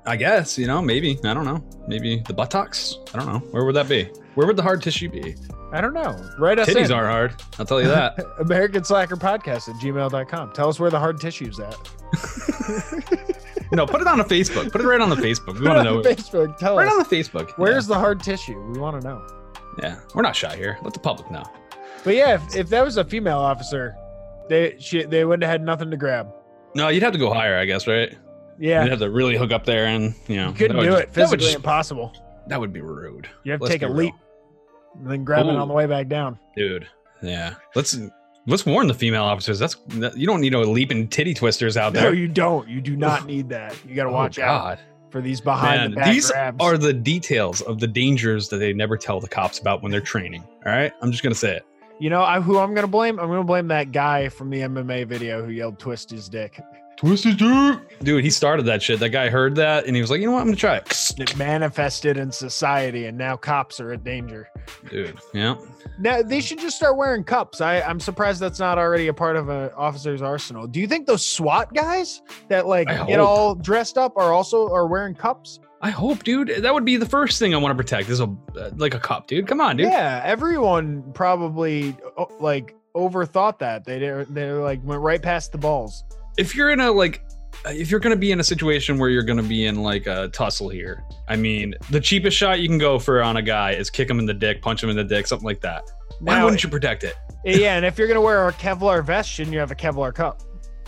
[0.06, 0.58] I guess.
[0.58, 1.62] You know, maybe I don't know.
[1.86, 2.96] Maybe the buttocks.
[3.14, 3.38] I don't know.
[3.52, 4.04] Where would that be?
[4.34, 5.36] Where would the hard tissue be?
[5.72, 6.14] I don't know.
[6.38, 6.92] Write us Titties in.
[6.92, 7.34] are hard.
[7.58, 8.18] I'll tell you that.
[8.40, 10.52] American Slacker Podcast at gmail.com.
[10.52, 11.76] Tell us where the hard tissue's at.
[13.72, 14.70] no, put it on a Facebook.
[14.72, 15.58] Put it right on the Facebook.
[15.58, 16.02] We want to know.
[16.02, 16.56] Facebook.
[16.58, 16.92] Tell Right us.
[16.92, 17.52] on the Facebook.
[17.56, 18.60] Where's the hard tissue?
[18.72, 19.24] We want to know.
[19.78, 19.86] Yeah.
[19.88, 20.78] yeah, we're not shy here.
[20.82, 21.44] Let the public know.
[22.04, 23.96] But yeah, if, if that was a female officer,
[24.48, 26.32] they she, they wouldn't have had nothing to grab.
[26.74, 28.16] No, you'd have to go higher, I guess, right?
[28.58, 31.02] Yeah, You'd have to really hook up there, and you know, you couldn't do just-
[31.02, 31.06] it.
[31.08, 32.12] That Physically just- impossible.
[32.48, 34.14] that would be rude, You have to Let's take a be leap
[34.98, 36.38] and then grab it on the way back down.
[36.56, 36.86] dude.
[37.22, 37.98] Yeah, let's
[38.46, 39.58] let's warn the female officers.
[39.58, 42.04] That's that, you don't need no leaping titty twisters out there.
[42.04, 42.68] No, you don't.
[42.68, 43.76] You do not need that.
[43.88, 44.78] You got to Oh, watch out
[45.10, 46.56] for these behind Man, the back these grabs.
[46.60, 50.00] are the details of the dangers that they never tell the cops about when they're
[50.00, 50.42] training.
[50.66, 51.62] All right, I'm just gonna say it.
[52.02, 53.20] You know I, who I'm going to blame?
[53.20, 56.60] I'm going to blame that guy from the MMA video who yelled "twist his dick."
[56.96, 58.22] Twisted dick, dude.
[58.24, 59.00] He started that shit.
[59.00, 60.40] That guy heard that, and he was like, you know what?
[60.40, 64.48] I'm gonna try it, It manifested in society, and now cops are at danger.
[64.90, 65.16] dude.
[65.32, 65.56] Yeah,
[65.98, 67.60] Now they should just start wearing cups.
[67.60, 70.66] I, I'm surprised that's not already a part of an officer's arsenal.
[70.66, 73.28] Do you think those SWAT guys that like I get hope.
[73.28, 75.60] all dressed up are also are wearing cups?
[75.82, 76.48] I hope, dude.
[76.62, 78.08] That would be the first thing I want to protect.
[78.08, 78.24] Is a
[78.56, 79.46] uh, like a cup, dude.
[79.48, 79.86] Come on, dude.
[79.88, 83.84] Yeah, everyone probably oh, like overthought that.
[83.84, 86.04] They they like went right past the balls.
[86.38, 87.22] if you're in a like
[87.66, 90.68] if you're gonna be in a situation where you're gonna be in like a tussle
[90.68, 94.08] here, I mean, the cheapest shot you can go for on a guy is kick
[94.08, 95.82] him in the dick, punch him in the dick, something like that.
[96.20, 97.14] Why Now, wouldn't you protect it?
[97.44, 100.42] yeah, and if you're gonna wear a Kevlar vest, shouldn't you have a Kevlar cup?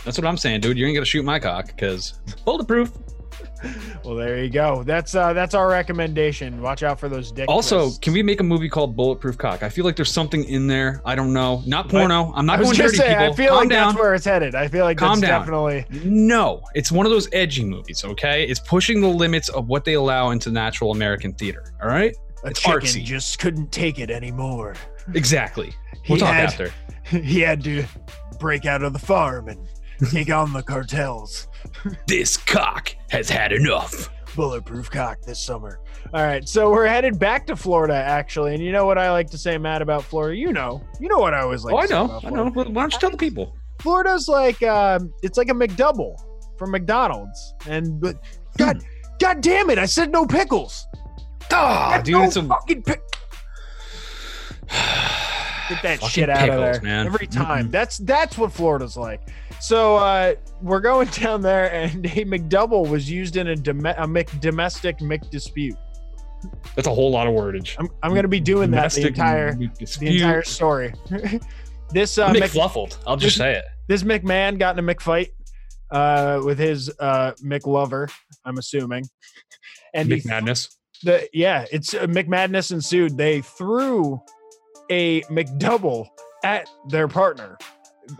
[0.04, 0.78] That's what I'm saying, dude.
[0.78, 2.92] You ain't gonna shoot my cock because bulletproof.
[4.04, 4.82] Well, there you go.
[4.82, 6.60] That's uh that's our recommendation.
[6.60, 7.48] Watch out for those dick.
[7.48, 7.98] Also, twists.
[8.00, 9.62] can we make a movie called Bulletproof Cock?
[9.62, 11.00] I feel like there's something in there.
[11.06, 11.62] I don't know.
[11.66, 12.30] Not porno.
[12.34, 13.32] I'm I not was going dirty, saying, people.
[13.32, 13.88] I feel Calm like down.
[13.88, 14.54] that's where it's headed.
[14.54, 15.40] I feel like Calm that's down.
[15.40, 18.04] definitely No, it's one of those edgy movies.
[18.04, 21.72] Okay, it's pushing the limits of what they allow into natural American theater.
[21.82, 23.02] All right, a It's chicken artsy.
[23.04, 24.74] just couldn't take it anymore.
[25.14, 25.72] exactly.
[26.10, 26.72] We'll talk had, after.
[27.18, 27.84] he had to
[28.38, 29.66] break out of the farm and
[30.10, 31.48] take on the cartels.
[32.06, 34.10] This cock has had enough.
[34.36, 35.80] Bulletproof cock this summer.
[36.12, 38.54] All right, so we're headed back to Florida, actually.
[38.54, 40.36] And you know what I like to say, Matt, about Florida?
[40.36, 41.74] You know, you know what I always like.
[41.74, 42.04] oh, to I say know.
[42.04, 42.50] about I know.
[42.50, 43.56] But Why don't you tell the people?
[43.80, 46.16] Florida's like um, it's like a McDouble
[46.58, 48.16] from McDonald's, and but
[48.58, 48.82] God,
[49.20, 49.78] God damn it!
[49.78, 50.86] I said no pickles.
[51.50, 53.02] Ah, Get dude, no it's a fucking pick.
[55.68, 57.06] Get that Fucking shit out of there man.
[57.06, 57.68] every time.
[57.68, 57.70] Mm-mm.
[57.70, 59.22] That's that's what Florida's like.
[59.60, 64.06] So uh, we're going down there, and a McDouble was used in a, dom- a
[64.06, 65.76] Mc- domestic McDispute.
[66.76, 67.74] That's a whole lot of wordage.
[67.78, 70.10] I'm, I'm going to be doing that the entire dispute.
[70.10, 70.92] the entire story.
[71.90, 72.98] this uh, Mc, McFluffled.
[73.06, 73.64] I'll just say it.
[73.88, 75.30] this McMahon got in a McFight
[75.90, 78.12] uh, with his uh, McLover,
[78.44, 79.04] I'm assuming,
[79.94, 80.76] and he McMadness.
[81.02, 83.16] the yeah, it's uh, McMadness ensued.
[83.16, 84.20] They threw
[84.90, 86.08] a McDouble
[86.44, 87.56] at their partner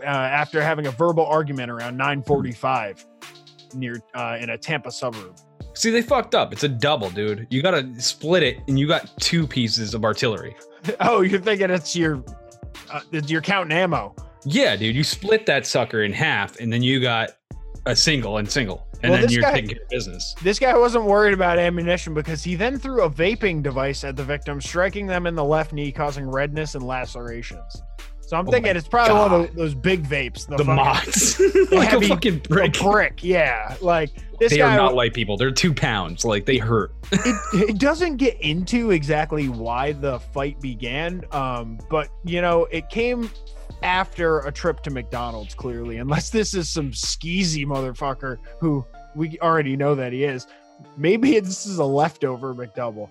[0.01, 3.05] uh, after having a verbal argument around 9:45
[3.75, 5.35] near uh, in a Tampa suburb.
[5.73, 6.53] See, they fucked up.
[6.53, 7.47] It's a double, dude.
[7.49, 10.55] You gotta split it, and you got two pieces of artillery.
[10.99, 12.23] Oh, you're thinking it's your
[12.91, 14.15] uh, it's your counting ammo.
[14.45, 14.95] Yeah, dude.
[14.95, 17.31] You split that sucker in half, and then you got
[17.87, 20.35] a single and single, and Well, then you're guy- taking business.
[20.43, 24.23] This guy wasn't worried about ammunition because he then threw a vaping device at the
[24.23, 27.81] victim, striking them in the left knee, causing redness and lacerations.
[28.27, 30.47] So I'm Oh thinking it's probably one of those big vapes.
[30.47, 31.39] The fucking- mods,
[31.71, 32.73] like heavy- a fucking a brick.
[32.79, 33.23] brick.
[33.23, 34.09] Yeah, like
[34.39, 34.73] this They guy.
[34.73, 35.37] are not light people.
[35.37, 36.25] They're two pounds.
[36.25, 36.91] Like they hurt.
[37.11, 37.35] it,
[37.69, 43.29] it doesn't get into exactly why the fight began um but you know it came
[43.83, 48.83] after a trip to mcdonald's clearly unless this is some skeezy motherfucker who
[49.15, 50.47] we already know that he is
[50.97, 53.07] maybe this is a leftover mcdouble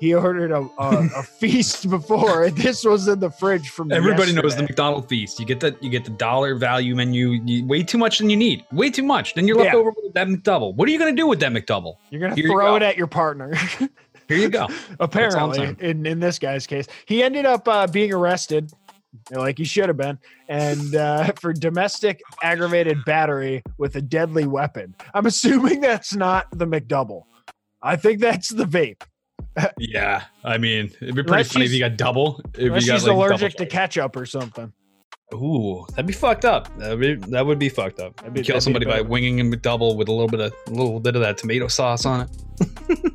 [0.00, 4.32] he ordered a, a, a feast before and this was in the fridge from Everybody
[4.32, 4.62] knows the.
[4.62, 5.38] McDonald feast.
[5.40, 7.40] You get the you get the dollar value menu.
[7.44, 8.64] You, way too much than you need.
[8.72, 9.34] Way too much.
[9.34, 9.80] Then you're left Yeah.
[9.80, 10.74] over with that McDouble.
[10.74, 11.96] What are you gonna do with that McDouble?
[12.10, 12.76] you're gonna throw go.
[12.76, 13.54] it at your partner
[14.28, 14.68] Here you go.
[15.00, 18.70] apparently in, in this guy's case he ended up uh, being arrested
[19.30, 24.94] like he should have been and uh, for domestic aggravated battery with a deadly weapon
[25.14, 27.22] i'm assuming that's not the mcdouble
[27.82, 29.00] i think that's the vape
[29.78, 32.40] Yeah, I mean, it'd be pretty Unless funny if you got double.
[32.54, 34.72] If you got she's like allergic to ketchup or something
[35.34, 36.74] Ooh, that'd be fucked up.
[36.78, 38.32] That'd be that would be fucked up.
[38.32, 41.16] Be- Kill somebody by winging a McDouble with a little bit of a little bit
[41.16, 42.30] of that tomato sauce on it.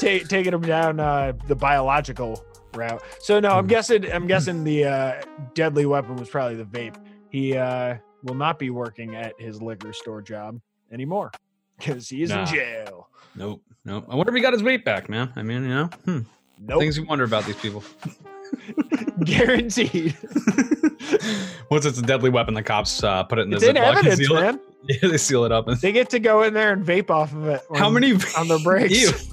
[0.00, 3.58] Ta- taking him down uh, the biological route so no Hmm.
[3.58, 5.22] i'm guessing i'm guessing the uh,
[5.54, 6.96] deadly weapon was probably the vape
[7.30, 10.58] he uh, will not be working at his liquor store job
[10.90, 11.30] anymore
[11.78, 12.40] because he is Nah.
[12.40, 14.06] in jail Nope, nope.
[14.08, 15.32] I wonder if he got his weight back, man.
[15.36, 16.20] I mean, you know, hmm.
[16.58, 17.84] nope things you wonder about these people.
[19.24, 20.14] guaranteed
[21.70, 24.30] Once it's a deadly weapon, the cops uh, put it in the it's in evidence
[24.30, 25.68] man Yeah, they seal it up.
[25.68, 27.62] And They get to go in there and vape off of it.
[27.76, 29.28] how when- many on their breaks?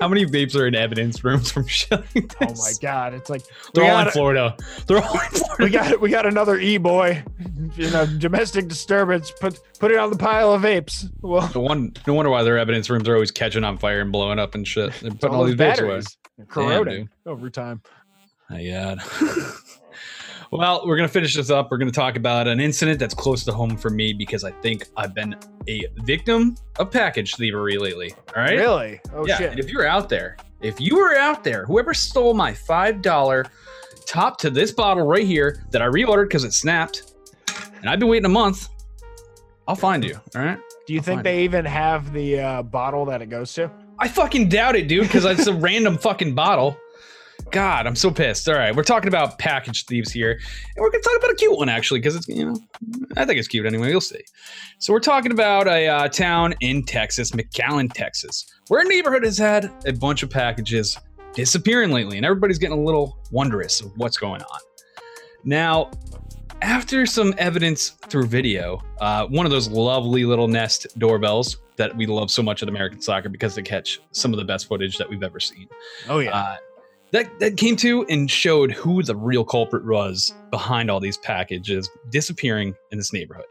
[0.00, 2.04] How many vapes are in evidence rooms from showing?
[2.40, 3.14] Oh my god!
[3.14, 3.42] It's like
[3.74, 4.56] They're all in Florida.
[4.86, 5.64] They're all in Florida.
[5.64, 6.00] we got it.
[6.00, 7.24] we got another e boy.
[7.76, 9.32] You know, domestic disturbance.
[9.40, 11.10] Put put it on the pile of vapes.
[11.20, 14.12] Well, No, one, no wonder why their evidence rooms are always catching on fire and
[14.12, 14.92] blowing up and shit.
[15.00, 15.88] They're putting all, those these vapes away.
[15.88, 17.82] batteries are corroding over time.
[18.48, 19.00] My God.
[20.50, 21.70] well, we're gonna finish this up.
[21.70, 24.86] We're gonna talk about an incident that's close to home for me because I think
[24.96, 25.36] I've been
[25.68, 28.12] a victim of package thievery lately.
[28.36, 28.56] All right.
[28.56, 29.00] Really?
[29.12, 29.36] Oh yeah.
[29.38, 29.50] shit!
[29.52, 33.46] And if you're out there, if you were out there, whoever stole my five dollar
[34.06, 37.14] top to this bottle right here that I reordered because it snapped,
[37.76, 38.68] and I've been waiting a month,
[39.66, 40.18] I'll find you.
[40.34, 40.58] All right.
[40.86, 43.70] Do you I'll think they even have the uh, bottle that it goes to?
[43.98, 46.78] I fucking doubt it, dude, because it's a random fucking bottle.
[47.50, 48.48] God, I'm so pissed.
[48.48, 50.40] All right, we're talking about package thieves here, and
[50.82, 52.60] we're gonna talk about a cute one actually, because it's you know,
[53.16, 53.90] I think it's cute anyway.
[53.90, 54.22] You'll see.
[54.78, 59.38] So we're talking about a uh, town in Texas, McAllen, Texas, where a neighborhood has
[59.38, 60.98] had a bunch of packages
[61.32, 64.60] disappearing lately, and everybody's getting a little wondrous of what's going on.
[65.44, 65.90] Now,
[66.62, 72.06] after some evidence through video, uh, one of those lovely little Nest doorbells that we
[72.06, 75.08] love so much at American Slacker because they catch some of the best footage that
[75.08, 75.68] we've ever seen.
[76.08, 76.36] Oh yeah.
[76.36, 76.56] Uh,
[77.12, 81.88] that that came to and showed who the real culprit was behind all these packages
[82.10, 83.46] disappearing in this neighborhood.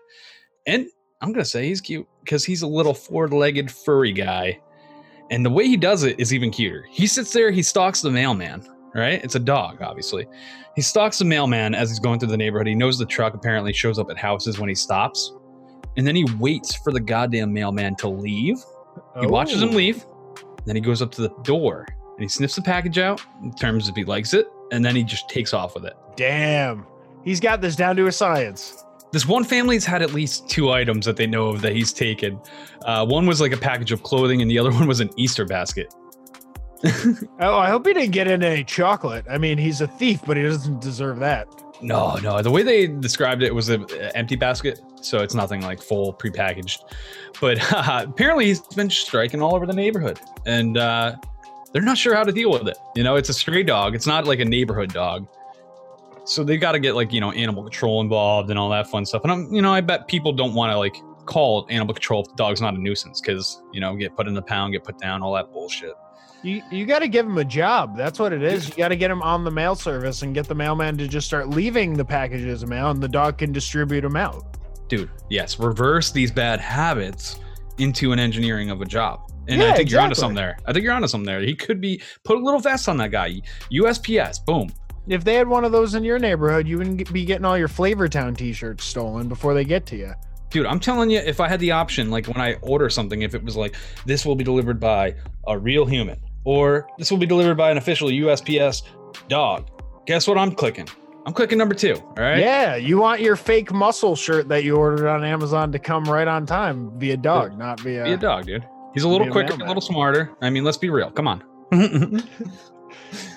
[0.66, 0.88] And
[1.22, 4.60] I'm gonna say he's cute because he's a little four-legged furry guy,
[5.32, 6.86] and the way he does it is even cuter.
[6.90, 8.68] He sits there, he stalks the mailman.
[8.96, 9.24] Right?
[9.24, 10.26] It's a dog, obviously.
[10.76, 12.66] He stalks the mailman as he's going through the neighborhood.
[12.66, 15.34] He knows the truck apparently shows up at houses when he stops,
[15.98, 18.58] and then he waits for the goddamn mailman to leave.
[19.20, 19.74] He watches him Oh.
[19.74, 20.04] leave.
[20.66, 21.86] Then he goes up to the door
[22.18, 25.30] and he sniffs the package out, determines if he likes it, and then he just
[25.30, 25.94] takes off with it.
[26.16, 26.86] Damn.
[27.24, 28.84] He's got this down to a science.
[29.12, 32.40] This one family's had at least two items that they know of that he's taken.
[32.86, 35.46] Uh, one was like a package of clothing, and the other one was an Easter
[35.46, 35.94] basket.
[37.40, 39.26] Oh, I hope he didn't get in any chocolate.
[39.30, 41.48] I mean, he's a thief, but he doesn't deserve that.
[41.82, 42.42] No, no.
[42.42, 46.80] The way they described it was an empty basket, so it's nothing like full prepackaged.
[47.40, 51.16] But apparently, he's been striking all over the neighborhood, and uh,
[51.78, 52.76] they're not sure how to deal with it.
[52.96, 53.94] You know, it's a stray dog.
[53.94, 55.28] It's not like a neighborhood dog.
[56.26, 59.06] So they got to get like you know animal control involved and all that fun
[59.06, 59.22] stuff.
[59.22, 60.96] And I'm, you know, I bet people don't want to like
[61.28, 64.34] call animal control if the dog's not a nuisance because you know get put in
[64.34, 65.94] the pound, get put down, all that bullshit.
[66.42, 67.96] You you got to give him a job.
[67.96, 68.68] That's what it is.
[68.70, 71.28] You got to get him on the mail service and get the mailman to just
[71.28, 74.58] start leaving the packages of mail, and the dog can distribute them out.
[74.88, 77.40] Dude, yes, reverse these bad habits
[77.78, 79.32] into an engineering of a job.
[79.48, 80.22] And Yeah, I think you're onto exactly.
[80.22, 80.58] something there.
[80.66, 81.40] I think you're onto something there.
[81.42, 83.42] He could be put a little vest on that guy.
[83.72, 84.70] USPS, boom.
[85.08, 87.70] If they had one of those in your neighborhood, you wouldn't be getting all your
[87.70, 90.14] Flavor Town T-shirts stolen before they get to you.
[90.50, 93.34] Dude, I'm telling you, if I had the option, like when I order something, if
[93.34, 95.16] it was like, this will be delivered by
[95.48, 98.84] a real human, or this will be delivered by an official USPS
[99.30, 99.70] dog,
[100.06, 100.88] guess what I'm clicking?
[101.26, 101.96] I'm clicking number two.
[101.96, 102.40] All right.
[102.40, 106.28] Yeah, you want your fake muscle shirt that you ordered on Amazon to come right
[106.28, 108.06] on time via dog, not via.
[108.06, 108.66] Be a dog, dude.
[108.98, 110.32] He's a little quicker, a little smarter.
[110.42, 111.12] I mean, let's be real.
[111.12, 111.44] Come on.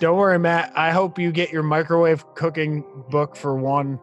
[0.00, 0.72] Don't worry, Matt.
[0.74, 4.00] I hope you get your microwave cooking book for one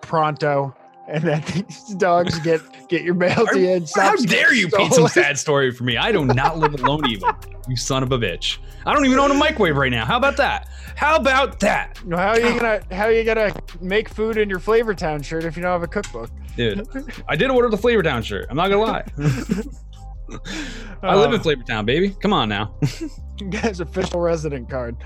[0.00, 0.72] pronto,
[1.08, 3.84] and that these dogs get get your mail to you.
[3.96, 5.96] How dare you paint some sad story for me?
[5.96, 7.28] I do not live alone, even.
[7.66, 8.58] You son of a bitch.
[8.86, 10.04] I don't even own a microwave right now.
[10.04, 10.68] How about that?
[10.94, 11.98] How about that?
[12.08, 15.42] How are you gonna How are you gonna make food in your Flavor Town shirt
[15.42, 16.30] if you don't have a cookbook?
[16.54, 16.86] Dude,
[17.28, 18.46] I did order the Flavor Town shirt.
[18.48, 19.04] I'm not gonna lie.
[21.02, 22.10] I live in Uh, Flavor Town, baby.
[22.20, 22.74] Come on now.
[23.50, 24.96] guy's official resident card.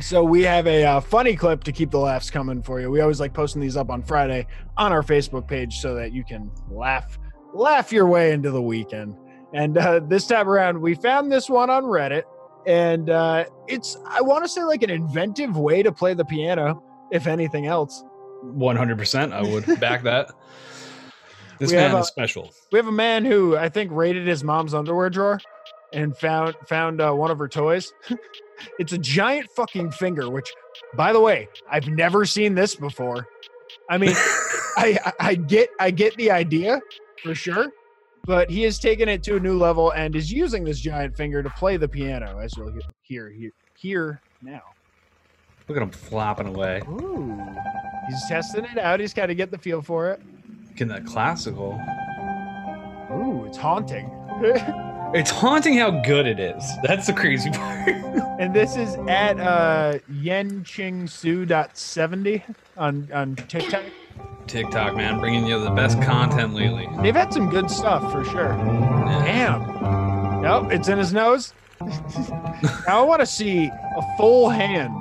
[0.00, 2.90] So we have a uh, funny clip to keep the laughs coming for you.
[2.90, 6.24] We always like posting these up on Friday on our Facebook page so that you
[6.24, 7.18] can laugh
[7.52, 9.16] laugh your way into the weekend.
[9.52, 12.24] And uh, this time around, we found this one on Reddit,
[12.66, 16.82] and uh, it's I want to say like an inventive way to play the piano,
[17.10, 18.04] if anything else.
[18.44, 19.32] 100%.
[19.32, 20.30] I would back that.
[21.58, 22.52] This We have man a- is special.
[22.72, 25.40] We have a man who I think raided his mom's underwear drawer
[25.92, 27.92] and found found uh, one of her toys.
[28.78, 30.50] it's a giant fucking finger, which,
[30.94, 33.26] by the way, I've never seen this before.
[33.90, 34.12] I mean,
[34.76, 36.80] I I- get I get the idea
[37.22, 37.66] for sure,
[38.24, 41.42] but he has taken it to a new level and is using this giant finger
[41.42, 44.62] to play the piano, as you'll he- hear here here now.
[45.68, 46.80] Look at him flopping away.
[46.88, 47.46] Ooh,
[48.08, 49.00] he's testing it out.
[49.00, 50.20] He's got to get the feel for it.
[50.78, 51.72] Getting that classical.
[53.10, 54.10] Ooh, it's haunting.
[55.14, 56.62] It's haunting how good it is.
[56.82, 57.88] That's the crazy part.
[58.38, 62.42] And this is at uh yenchingsu.70
[62.76, 63.84] on on TikTok.
[64.46, 66.86] TikTok, man, bringing you the best content lately.
[67.00, 68.54] They've had some good stuff for sure.
[69.24, 70.42] Damn.
[70.42, 71.54] Nope, it's in his nose.
[71.80, 74.92] now I want to see a full hand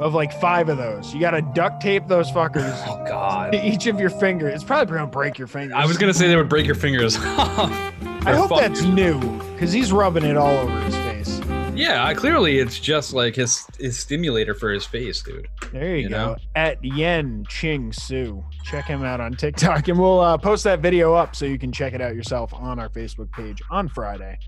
[0.00, 1.12] of like five of those.
[1.14, 3.52] You got to duct tape those fuckers Oh God.
[3.52, 4.54] to each of your fingers.
[4.54, 5.74] It's probably gonna break your fingers.
[5.76, 7.16] I was gonna say they would break your fingers.
[7.20, 9.18] I hope that's new
[9.52, 11.40] because he's rubbing it all over his face.
[11.74, 15.48] Yeah, I- clearly it's just like his his stimulator for his face, dude.
[15.72, 16.16] There you, You go.
[16.16, 16.36] know?
[16.54, 18.44] At Yen Ching Su.
[18.64, 21.72] Check him out on TikTok and we'll uh, post that video up so you can
[21.72, 24.38] check it out yourself on our Facebook page on Friday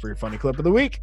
[0.00, 1.00] for your funny clip of the week.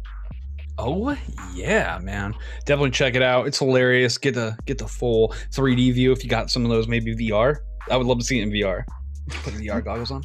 [0.78, 1.16] Oh
[1.54, 2.34] yeah, man.
[2.66, 3.46] Definitely check it out.
[3.46, 4.18] It's hilarious.
[4.18, 7.58] Get the get the full 3D view if you got some of those, maybe VR.
[7.90, 8.84] I would love to see it in VR.
[9.28, 10.22] Put the VR goggles on.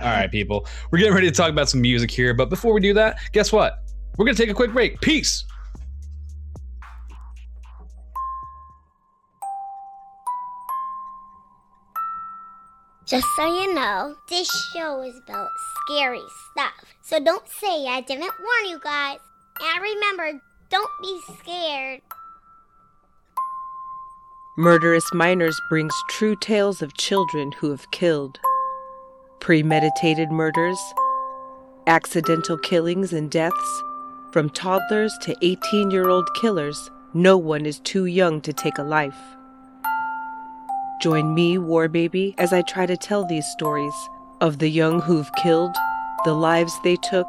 [0.00, 0.66] All right, people.
[0.90, 3.52] We're getting ready to talk about some music here, but before we do that, guess
[3.52, 3.78] what?
[4.16, 5.00] We're gonna take a quick break.
[5.00, 5.44] Peace.
[13.06, 15.48] Just so you know, this show is about
[15.84, 16.72] scary stuff.
[17.02, 19.18] So don't say I didn't warn you guys.
[19.60, 20.40] And remember,
[20.70, 22.00] don't be scared.
[24.58, 28.40] Murderous Minors brings true tales of children who have killed.
[29.38, 30.78] Premeditated murders,
[31.86, 33.82] accidental killings and deaths,
[34.32, 38.82] from toddlers to 18 year old killers, no one is too young to take a
[38.82, 39.35] life.
[40.98, 43.94] Join me, War Baby, as I try to tell these stories
[44.40, 45.76] of the young who've killed,
[46.24, 47.26] the lives they took,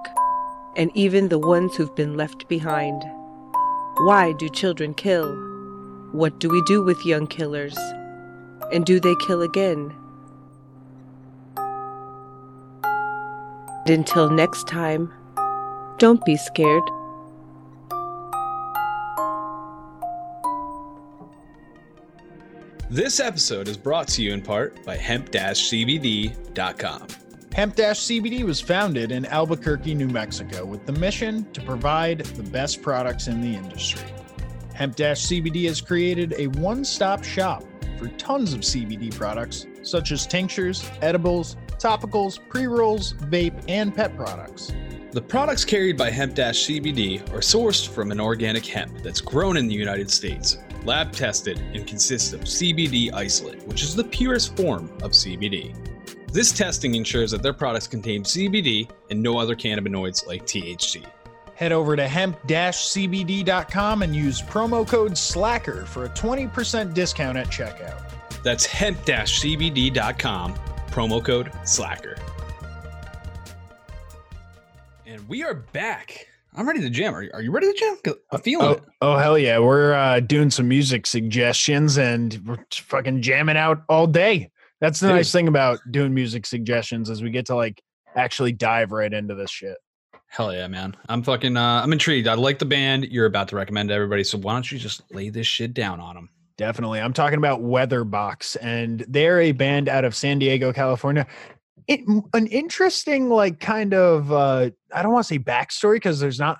[0.78, 3.04] and even the ones who've been left behind.
[3.98, 5.36] Why do children kill?
[6.14, 7.78] What do we do with young killers?
[8.72, 9.94] And do they kill again?
[13.86, 15.12] And until next time,
[15.98, 16.84] don't be scared.
[22.90, 27.08] This episode is brought to you in part by hemp-cbd.com.
[27.54, 32.82] Hemp CBD was founded in Albuquerque, New Mexico, with the mission to provide the best
[32.82, 34.08] products in the industry.
[34.74, 37.66] Hemp CBD has created a one stop shop
[38.00, 44.16] for tons of CBD products, such as tinctures, edibles, topicals, pre rolls, vape, and pet
[44.16, 44.72] products.
[45.12, 49.68] The products carried by Hemp CBD are sourced from an organic hemp that's grown in
[49.68, 54.90] the United States, lab tested, and consists of CBD isolate, which is the purest form
[55.04, 55.76] of CBD.
[56.32, 61.06] This testing ensures that their products contain CBD and no other cannabinoids like THC.
[61.56, 67.48] Head over to hemp cbd.com and use promo code SLACKER for a 20% discount at
[67.48, 68.04] checkout.
[68.44, 70.54] That's hemp-cbd.com,
[70.92, 72.18] promo code SLACKER.
[75.06, 76.28] And we are back.
[76.58, 77.14] I'm ready to jam.
[77.16, 78.16] Are, are you ready to jam?
[78.32, 78.84] I'm feeling Oh, it.
[79.02, 79.60] oh hell yeah.
[79.60, 84.50] We're uh, doing some music suggestions and we're fucking jamming out all day.
[84.82, 85.16] That's the Dude.
[85.18, 87.82] nice thing about doing music suggestions is we get to like
[88.16, 89.78] actually dive right into this shit.
[90.30, 90.96] Hell yeah, man.
[91.10, 92.28] I'm fucking uh I'm intrigued.
[92.28, 94.24] I like the band you're about to recommend to everybody.
[94.24, 96.30] So why don't you just lay this shit down on them?
[96.58, 97.00] Definitely.
[97.00, 101.28] I'm talking about Weatherbox and they're a band out of San Diego, California.
[101.88, 102.02] It,
[102.34, 106.60] an interesting like kind of uh I don't want to say backstory because there's not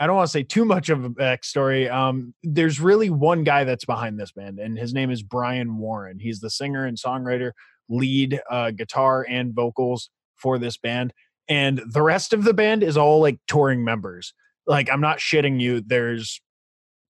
[0.00, 1.90] I don't want to say too much of a backstory.
[1.90, 6.20] Um, there's really one guy that's behind this band, and his name is Brian Warren.
[6.20, 7.50] He's the singer and songwriter,
[7.88, 11.12] lead uh, guitar and vocals for this band.
[11.48, 14.34] And the rest of the band is all like touring members.
[14.66, 15.80] Like, I'm not shitting you.
[15.80, 16.40] There's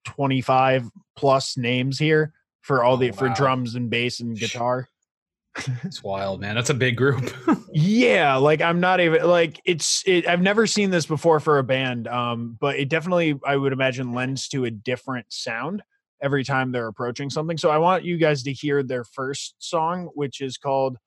[0.06, 4.90] 25 plus names here for all Oh, the for drums and bass and guitar.
[5.84, 6.56] It's wild, man.
[6.56, 7.34] That's a big group.
[7.78, 11.64] Yeah, like I'm not even like it's it, I've never seen this before for a
[11.64, 15.84] band um but it definitely I would imagine lends to a different sound
[16.22, 17.58] every time they're approaching something.
[17.58, 20.98] So I want you guys to hear their first song which is called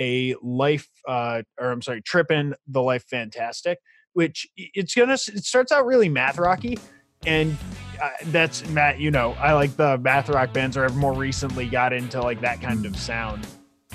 [0.00, 3.78] a life uh or I'm sorry, tripping the Life Fantastic,
[4.14, 6.76] which it's going to it starts out really math rocky
[7.24, 7.56] and
[8.02, 11.68] uh, that's Matt, you know, I like the math rock bands or have more recently
[11.68, 13.46] got into like that kind of sound.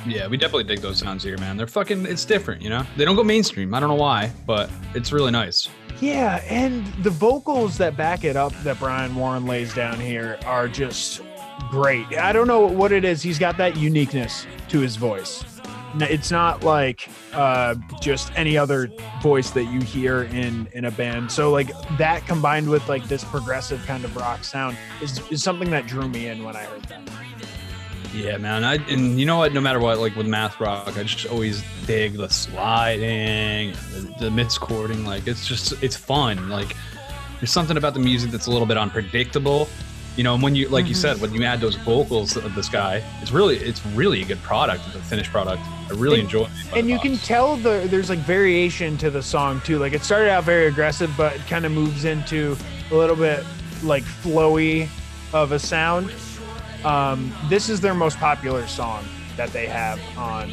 [0.06, 1.58] Yeah, we definitely dig those sounds here, man.
[1.58, 2.06] They're fucking.
[2.06, 2.86] It's different, you know.
[2.98, 3.74] They don't go mainstream.
[3.74, 5.70] I don't know why, but it's really nice.
[6.00, 10.68] Yeah, and the vocals that back it up that Brian Warren lays down here are
[10.68, 11.22] just
[11.70, 12.18] great.
[12.18, 13.22] I don't know what it is.
[13.22, 15.44] He's got that uniqueness to his voice.
[16.00, 18.90] It's not like uh, just any other
[19.22, 21.32] voice that you hear in in a band.
[21.32, 25.70] So like that combined with like this progressive kind of rock sound is, is something
[25.72, 27.02] that drew me in when I heard that.
[28.14, 28.64] Yeah, man.
[28.64, 29.54] I and you know what?
[29.54, 34.30] No matter what, like with math rock, I just always dig the sliding, the, the
[34.30, 35.06] miscording.
[35.06, 36.50] Like it's just it's fun.
[36.50, 36.76] Like
[37.40, 39.70] there's something about the music that's a little bit unpredictable.
[40.18, 41.02] You know, and when you like you mm-hmm.
[41.02, 44.42] said, when you add those vocals of this guy, it's really it's really a good
[44.44, 45.62] product, the finished product.
[45.90, 46.50] I really And- enjoy it.
[46.76, 49.80] and you can tell the there's like variation to the song too.
[49.80, 52.58] Like it started out very aggressive, but it kind of moves into
[52.92, 53.46] a little bit
[53.84, 54.90] like flowy
[55.34, 56.12] of a sound.
[56.84, 59.06] Um, this is their most popular song
[59.38, 60.50] that they have on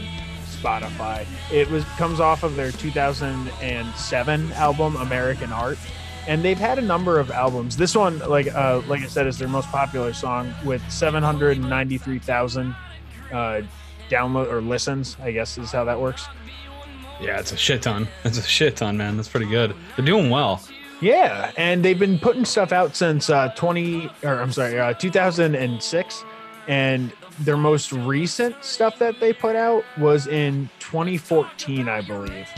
[0.46, 1.26] Spotify.
[1.52, 5.78] It was comes off of their 2007 album American Art,
[6.26, 7.76] and they've had a number of albums.
[7.76, 12.74] This one, like uh, like I said, is their most popular song with 793,000
[13.32, 13.62] uh,
[14.10, 15.16] download or listens.
[15.22, 16.26] I guess is how that works.
[17.20, 18.06] Yeah, it's a shit ton.
[18.24, 19.16] It's a shit ton, man.
[19.16, 19.74] That's pretty good.
[19.96, 20.62] They're doing well.
[21.00, 26.24] Yeah, and they've been putting stuff out since uh, 20 or I'm sorry, uh, 2006
[26.66, 32.48] and their most recent stuff that they put out was in 2014, I believe.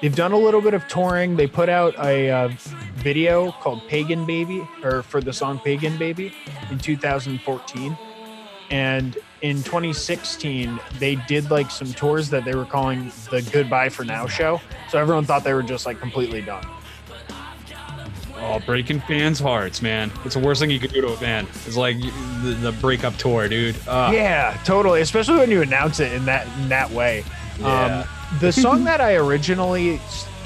[0.00, 1.36] They've done a little bit of touring.
[1.36, 2.48] They put out a uh,
[2.96, 6.32] video called Pagan Baby or for the song Pagan Baby
[6.70, 7.98] in 2014.
[8.70, 14.04] And in 2016, they did like some tours that they were calling the Goodbye for
[14.04, 14.60] Now show.
[14.88, 16.64] So everyone thought they were just like completely done.
[18.42, 20.10] Oh, breaking fans' hearts, man.
[20.24, 21.46] It's the worst thing you could do to a fan.
[21.66, 23.76] It's like the, the breakup tour, dude.
[23.86, 25.00] Uh, Yeah, totally.
[25.02, 27.24] Especially when you announce it in that in that way.
[27.58, 28.00] Yeah.
[28.00, 29.98] Um, the song that I originally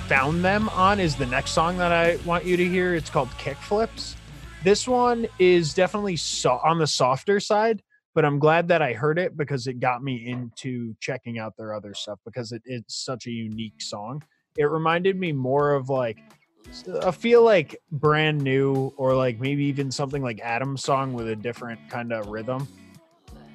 [0.08, 2.94] found them on is the next song that I want you to hear.
[2.94, 4.16] It's called Kickflips.
[4.64, 7.82] This one is definitely so- on the softer side,
[8.14, 11.74] but I'm glad that I heard it because it got me into checking out their
[11.74, 14.22] other stuff because it, it's such a unique song.
[14.56, 16.18] It reminded me more of like
[17.02, 21.36] I feel like brand new or like maybe even something like Adam's song with a
[21.36, 22.66] different kind of rhythm.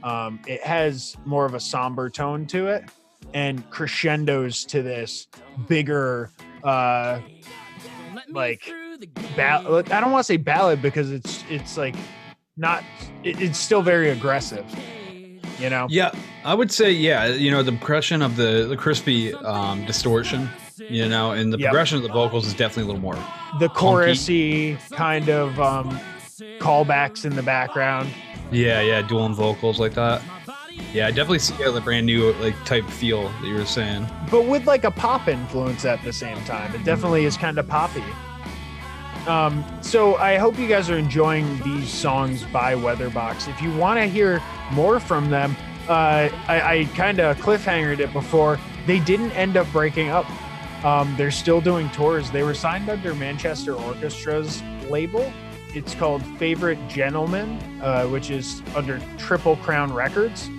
[0.03, 2.86] Um, it has more of a somber tone to it
[3.34, 5.28] and crescendos to this
[5.68, 6.32] bigger
[6.64, 7.20] uh
[8.30, 8.72] like
[9.36, 11.95] ballad I don't want to say ballad because it's it's like
[12.57, 12.84] not
[13.24, 14.66] it, it's still very aggressive
[15.60, 16.12] you know Yeah,
[16.43, 17.28] I would say yeah.
[17.28, 20.49] You know, the progression of the the crispy um, distortion,
[20.90, 21.70] you know, and the Yep.
[21.70, 23.18] progression of the vocals is definitely a little more.
[23.60, 26.00] the chorusy kind of um
[26.60, 28.10] callbacks in the background
[28.52, 30.22] Yeah, yeah, dueling vocals like that.
[30.94, 34.08] Yeah, I definitely see the brand new like type feel that you were saying.
[34.32, 36.74] but with like a pop influence at the same time.
[36.74, 38.04] It definitely is kind of poppy.
[39.28, 43.48] Um, so I hope you guys are enjoying these songs by Weatherbox.
[43.50, 45.56] If you want to hear more from them,
[45.88, 48.58] uh, I, I kind of cliffhangered it before.
[48.88, 50.26] They didn't end up breaking up.
[50.84, 52.32] Um, they're still doing tours.
[52.32, 55.32] They were signed under Manchester Orchestra's label.
[55.73, 60.49] It's called Favorite Gentleman, uh, which is under Triple Crown Records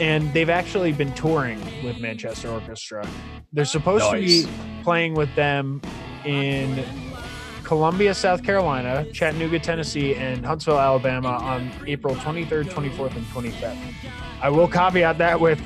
[0.00, 3.06] and they've actually been touring with Manchester Orchestra.
[3.52, 4.46] They're supposed to be
[4.82, 5.82] playing with them
[6.24, 6.82] in
[7.64, 13.76] Columbia, South Carolina, Chattanooga, Tennessee, and Huntsville, Alabama on April 23rd, 24th, and 25th.
[14.40, 15.60] I will caveat that with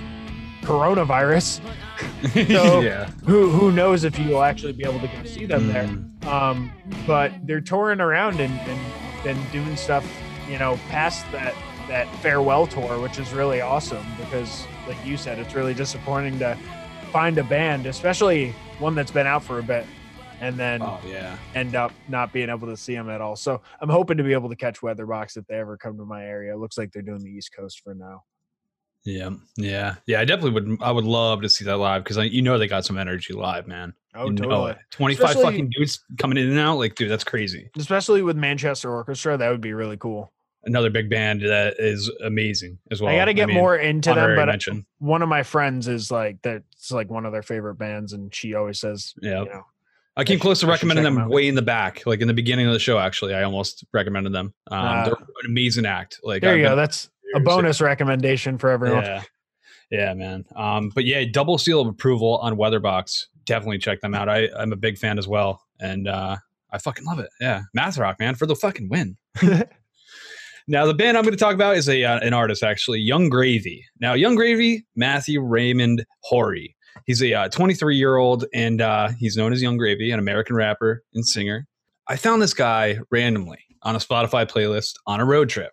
[0.62, 1.60] coronavirus.
[2.32, 5.68] So- yeah, Who who knows if you will actually be able to go see them
[5.68, 5.84] there?
[5.84, 6.26] Mm.
[6.26, 6.72] Um,
[7.06, 8.80] but they're touring around and, and
[9.26, 10.06] and doing stuff,
[10.48, 11.54] you know, past that
[11.88, 16.56] that farewell tour, which is really awesome because, like you said, it's really disappointing to
[17.12, 19.84] find a band, especially one that's been out for a bit,
[20.40, 21.36] and then Oh yeah.
[21.54, 23.36] end up not being able to see them at all.
[23.36, 26.24] So I'm hoping to be able to catch Weatherbox if they ever come to my
[26.24, 26.54] area.
[26.54, 28.22] It looks like they're doing the East Coast for now.
[29.04, 30.20] Yeah, yeah, yeah.
[30.20, 30.78] I definitely would.
[30.82, 33.66] I would love to see that live because you know they got some energy live,
[33.66, 33.92] man.
[34.14, 34.74] Oh, You totally.
[34.92, 36.78] Twenty-five fucking dudes coming in and out.
[36.78, 37.68] Like, dude, that's crazy.
[37.76, 40.32] Especially with Manchester Orchestra, that would be really cool.
[40.66, 43.12] Another big band that is amazing as well.
[43.12, 44.86] I got to get mean, more into them, but mention.
[44.98, 48.54] one of my friends is like that's like one of their favorite bands, and she
[48.54, 49.66] always says, Yeah, you know,
[50.16, 52.28] I came should- close to recommending check 'em them way in the back, like in
[52.28, 52.98] the beginning of the show.
[52.98, 54.54] Actually, I almost recommended them.
[54.70, 55.04] Um, Ah.
[55.04, 56.20] they're an amazing act.
[56.22, 56.76] Like, there I've you go.
[56.76, 59.04] That's a bonus recommendation for everyone.
[59.04, 59.22] Yeah.
[59.90, 60.44] Yeah, man.
[60.56, 63.26] Um, but yeah, double seal of approval on Weatherbox.
[63.44, 64.28] Definitely check them out.
[64.28, 65.62] I, I'm a big fan as well.
[65.80, 66.36] And uh,
[66.72, 67.28] I fucking love it.
[67.40, 67.62] Yeah.
[67.74, 69.16] Math rock, man, for the fucking win.
[70.66, 73.28] now, the band I'm going to talk about is a uh, an artist, actually, Yung
[73.28, 73.84] Gravy.
[74.00, 76.74] Now, Yung Gravy, Matthew Raymond Hauri.
[77.06, 81.02] He's a 23 year old and uh, he's known as Yung Gravy, an American rapper
[81.14, 81.66] and singer.
[82.08, 85.72] I found this guy randomly on a Spotify playlist on a road trip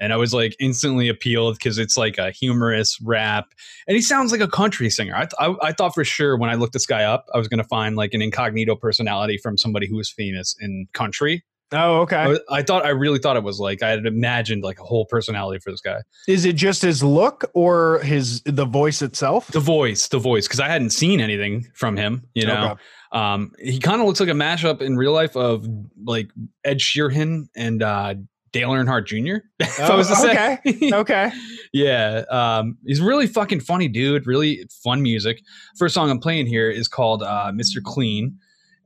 [0.00, 3.46] and I was like instantly appealed because it's like a humorous rap,
[3.86, 5.14] and he sounds like a country singer.
[5.14, 7.48] I, th- I, I thought for sure when I looked this guy up, I was
[7.48, 11.44] gonna find like an incognito personality from somebody who was famous in country.
[11.74, 12.26] Oh, I, okay.
[12.28, 15.06] was- I thought I really thought it was like I had imagined like a whole
[15.06, 16.00] personality for this guy.
[16.28, 19.46] Is it just his look or his the voice itself?
[19.48, 22.24] The voice, the voice, because I hadn't seen anything from him.
[22.34, 22.80] You know, Okay.
[23.12, 25.66] um, he kind of looks like a mashup in real life of
[26.04, 26.28] like
[26.62, 28.14] Ed Sheeran and uh,
[28.52, 29.44] Dale Earnhardt Jr.
[29.60, 30.58] if I Oh, was to say.
[30.92, 31.32] okay.
[31.72, 34.26] Yeah, um, he's really fucking funny dude.
[34.26, 35.42] Really fun music.
[35.78, 37.82] First song I'm playing here is called uh, "Mr.
[37.82, 38.36] Clean,"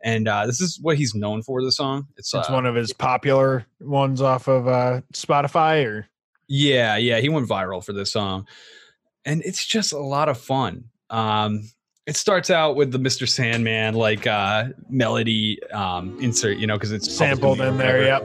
[0.04, 1.62] and uh, this is what he's known for.
[1.64, 2.06] The song.
[2.16, 6.06] It's, It's uh, one of his popular ones off of uh, Spotify or
[6.48, 7.18] yeah, yeah.
[7.18, 8.46] He went viral for this song,
[9.24, 10.84] and it's just a lot of fun.
[11.10, 11.68] Um,
[12.06, 13.28] it starts out with the Mr.
[13.28, 18.04] Sandman like uh, melody um, insert, you know, because it's sampled in there.
[18.04, 18.22] Yep.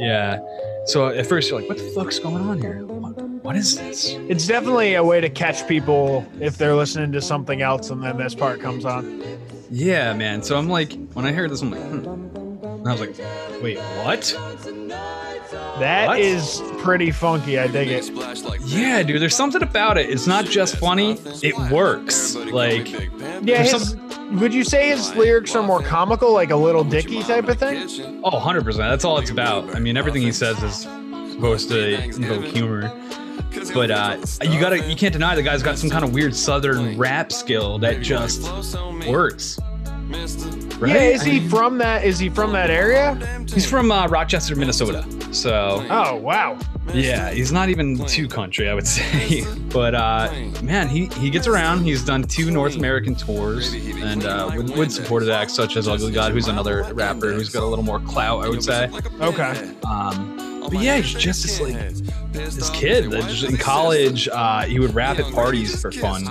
[0.00, 0.38] Yeah.
[0.86, 2.84] So at first you're like, "What the fuck's going on here?
[2.84, 7.20] What, what is this?" It's definitely a way to catch people if they're listening to
[7.20, 9.22] something else and then this part comes on.
[9.70, 10.42] Yeah, man.
[10.42, 12.04] So I'm like, when I heard this, I'm like, hmm.
[12.64, 13.16] And I was like,
[13.62, 14.36] wait, what?
[15.78, 16.20] That What?
[16.20, 17.58] is pretty funky.
[17.58, 18.10] I dig it.
[18.66, 19.20] Yeah, dude.
[19.22, 20.10] There's something about it.
[20.10, 21.12] It's not just funny.
[21.42, 22.34] It works.
[22.34, 23.92] Like, Yeah, There's his,
[24.40, 28.20] would you say his lyrics are more comical, like a little Dicky type of thing?
[28.24, 28.90] oh, 100 percent.
[28.90, 29.74] That's all it's about.
[29.74, 30.82] I mean, everything he says is
[31.32, 32.92] supposed to invoke humor.
[33.74, 36.96] But uh, you gotta, you can't deny the guy's got some kind of weird Southern
[36.96, 38.42] rap skill that just
[39.06, 39.58] works.
[40.78, 40.94] Right?
[40.94, 42.04] Yeah, is he from that?
[42.04, 43.14] Is he from that area?
[43.48, 45.06] He's from uh, Rochester, Minnesota.
[45.32, 46.58] So Oh wow.
[46.92, 49.44] Yeah, he's not even too country, I would say.
[49.72, 50.30] But uh,
[50.62, 51.84] man, he, he gets around.
[51.84, 56.12] He's done two North American tours and uh, with, with supported acts such as Ugly
[56.12, 58.90] God, who's another rapper who's got a little more clout, I would say.
[59.22, 59.72] Okay.
[59.88, 61.74] Um, but yeah, he's just this like
[62.32, 66.24] this kid that just in college uh, he would rap at parties for fun.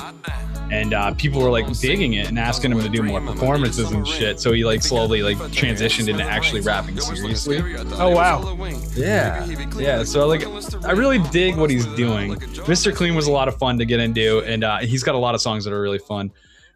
[0.72, 4.08] And uh, people were like digging it and asking him to do more performances and
[4.08, 4.40] shit.
[4.40, 7.62] So he like slowly like transitioned into actually rapping seriously.
[7.96, 8.56] Oh wow.
[8.96, 9.46] Yeah,
[9.78, 10.04] yeah.
[10.04, 10.44] So like,
[10.86, 12.36] I really dig what he's doing.
[12.36, 12.96] Mr.
[12.96, 15.36] Clean was a lot of fun to get into, and uh, he's got a lot
[15.36, 16.32] of songs that are really fun.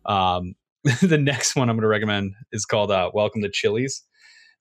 [0.05, 0.55] Um,
[1.01, 4.03] the next one I'm going to recommend is called uh, "Welcome to Chili's,"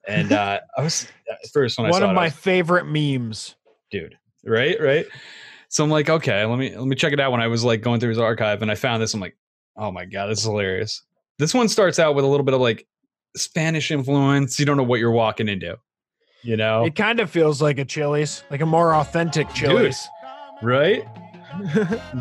[0.06, 1.08] and uh, I was
[1.52, 3.56] first when I One saw of it, my was, favorite memes.
[3.90, 5.06] dude, right, right.
[5.74, 7.32] So I'm like, okay, let me let me check it out.
[7.32, 9.36] When I was like going through his archive, and I found this, I'm like,
[9.76, 11.02] oh my god, this is hilarious.
[11.40, 12.86] This one starts out with a little bit of like
[13.36, 14.60] Spanish influence.
[14.60, 15.76] You don't know what you're walking into,
[16.44, 20.06] you know, It kind of feels like a Chili's, like a more authentic Chili's.
[20.62, 21.04] right?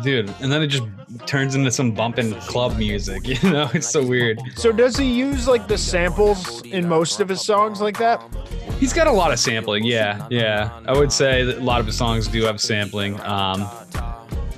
[0.02, 0.84] Dude and then it just
[1.26, 5.46] turns into some bumping club music you know it's so weird So does he use
[5.46, 8.22] like the samples in most of his songs like that?
[8.78, 11.86] he's got a lot of sampling yeah yeah i would say that a lot of
[11.86, 13.62] his songs do have sampling um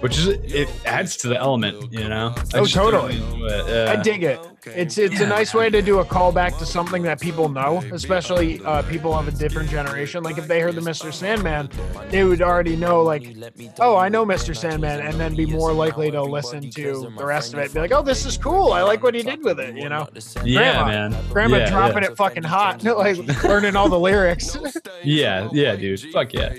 [0.00, 3.18] which is it adds to the element you know I Oh, totally.
[3.40, 4.38] but, uh, I dig it.
[4.66, 8.60] It's it's a nice way to do a callback to something that people know, especially
[8.64, 10.22] uh, people of a different generation.
[10.22, 11.12] Like if they heard the Mr.
[11.12, 11.70] Sandman,
[12.10, 13.36] they would already know like,
[13.78, 14.56] oh, I know Mr.
[14.56, 17.72] Sandman, and then be more likely to listen to the rest of it.
[17.72, 18.72] Be like, oh, this is cool.
[18.72, 19.76] I like what he did with it.
[19.76, 20.08] You know,
[20.44, 20.86] yeah Grandma.
[20.86, 22.10] man Grandma yeah, dropping yeah.
[22.10, 24.56] it fucking hot, like learning all the lyrics.
[25.04, 26.52] yeah yeah dude fuck yeah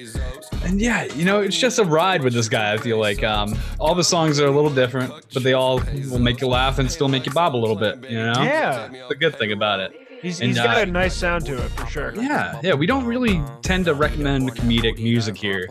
[0.63, 3.57] and yeah you know it's just a ride with this guy i feel like um
[3.79, 6.91] all the songs are a little different but they all will make you laugh and
[6.91, 10.07] still make you bob a little bit you know yeah, the good thing about it
[10.21, 12.13] he's, And, he's got uh, a nice sound to it for sure.
[12.15, 12.73] Yeah, yeah.
[12.73, 15.67] We don't really tend to recommend comedic music here,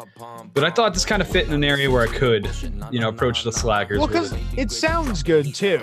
[0.54, 2.48] but I thought this kind of fit in an area where I could,
[2.90, 3.98] you know, approach the slackers.
[3.98, 4.40] Well, because it.
[4.56, 5.80] it sounds good too.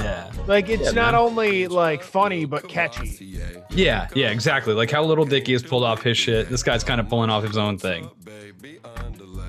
[0.00, 1.22] yeah, Like it's Yeah, not man.
[1.22, 3.16] only like funny but catchy.
[3.70, 4.74] Yeah, yeah, exactly.
[4.74, 6.48] Like how Little Dicky has pulled off his shit.
[6.48, 8.10] This guy's kind of pulling off his own thing.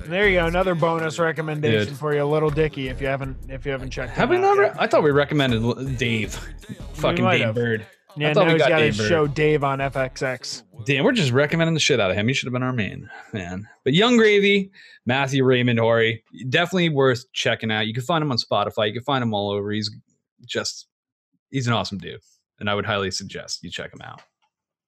[0.08, 1.98] There you go, another bonus recommendation Dude.
[1.98, 2.88] for you, Little Dicky.
[2.88, 4.58] If you haven't, if you haven't checked, Have we out not?
[4.58, 6.34] Re- I thought we recommended Dave.
[6.94, 7.54] Fucking Dave have.
[7.54, 7.86] Bird.
[8.16, 9.08] Yeah, I thought we he's got got Dave his Bird.
[9.08, 10.62] show Dave on FXX.
[10.86, 12.26] Damn, we're just recommending the shit out of him.
[12.26, 13.68] He should have been our main man.
[13.84, 14.70] But Yung Gravy,
[15.06, 17.86] Matthew Raymond Hauri, definitely worth checking out.
[17.86, 18.88] You can find him on Spotify.
[18.88, 19.70] You can find him all over.
[19.70, 19.90] He's
[20.46, 20.86] just,
[21.50, 22.18] he's an awesome dude.
[22.60, 24.22] And I would highly suggest you check him out.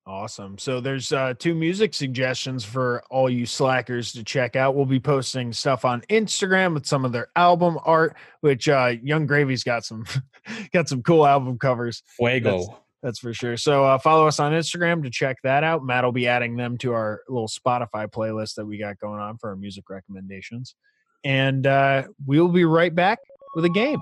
[0.07, 0.59] Awesome.
[0.59, 4.75] So there's uh, two music suggestions for all you slackers to check out.
[4.75, 9.27] We'll be posting stuff on Instagram with some of their album art, which uh, Yung
[9.27, 10.05] Gravy's got some
[10.73, 12.03] got some cool album covers.
[12.17, 12.81] Fuego.
[13.03, 13.57] That's for sure.
[13.57, 15.85] So uh, follow us on Instagram to check that out.
[15.85, 19.39] Matt will be adding them to our little Spotify playlist that we got going on
[19.39, 20.75] for our music recommendations.
[21.25, 23.21] And uh, we will be right back
[23.55, 24.01] with a game.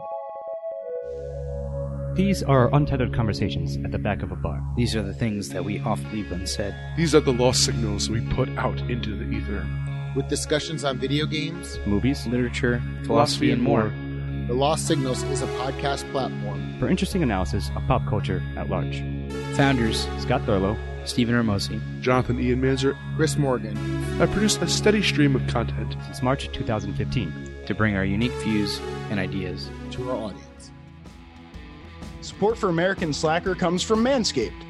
[2.19, 4.61] These are untethered conversations at the back of a bar.
[4.77, 6.75] These are the things that we oft leave unsaid.
[6.97, 9.65] These are the lost signals we put out into the ether.
[10.17, 11.79] with discussions on video games.
[11.87, 13.93] Movies, Literature, philosophy, and more.
[14.49, 16.77] The Lost Signals is a podcast platform.
[16.81, 18.99] for interesting analysis of pop culture at large.
[19.55, 23.77] Founders Scott Thurlow, Stephen Hermosi, Jonathan Ian Manzer, Chris Morgan.
[24.21, 25.95] I produce a steady stream of content.
[26.07, 27.65] since March 2015.
[27.67, 29.71] to bring our unique views and ideas.
[29.93, 30.48] to our audience.
[32.29, 34.63] Support for American Slacker comes from Manscaped,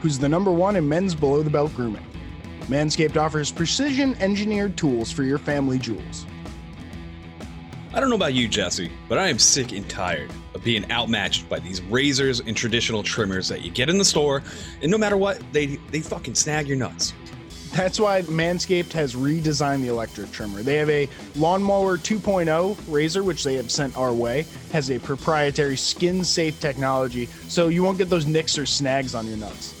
[0.00, 2.06] who's the number one in men's below the belt grooming.
[2.68, 6.24] Manscaped offers precision engineered tools for your family jewels.
[7.92, 11.50] I don't know about you, Jesse, but I am sick and tired of being outmatched
[11.50, 14.42] by these razors and traditional trimmers that you get in the store,
[14.80, 17.12] and no matter what, they they fucking snag your nuts.
[17.72, 20.62] That's why Manscaped has redesigned the electric trimmer.
[20.62, 25.78] They have a Lawnmower 2.0 razor, which they have sent our way, has a proprietary
[25.78, 29.74] skin safe technology, so you won't get those nicks or snags on your nuts.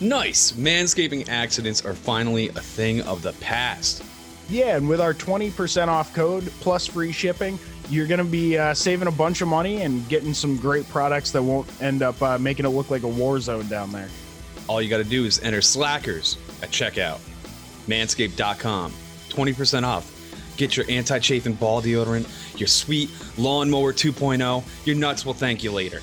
[0.00, 0.52] Nice!
[0.52, 4.04] Manscaping accidents are finally a thing of the past.
[4.48, 8.74] Yeah, and with our 20% off code plus free shipping, you're going to be uh,
[8.74, 12.38] saving a bunch of money and getting some great products that won't end up uh,
[12.38, 14.08] making it look like a war zone down there.
[14.68, 17.18] All you gotta do is enter Slackers at checkout.
[17.86, 18.92] Manscaped.com.
[19.28, 20.56] 20% off.
[20.56, 24.86] Get your anti chafing ball deodorant, your sweet lawnmower 2.0.
[24.86, 26.00] Your nuts will thank you later.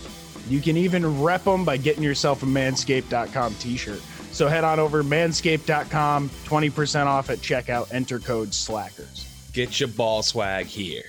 [0.48, 4.02] You can even rep them by getting yourself a manscaped.com t shirt.
[4.32, 9.52] So head on over to manscaped.com, 20% off at checkout, enter code SLACKERS.
[9.54, 11.04] Get your ball swag here.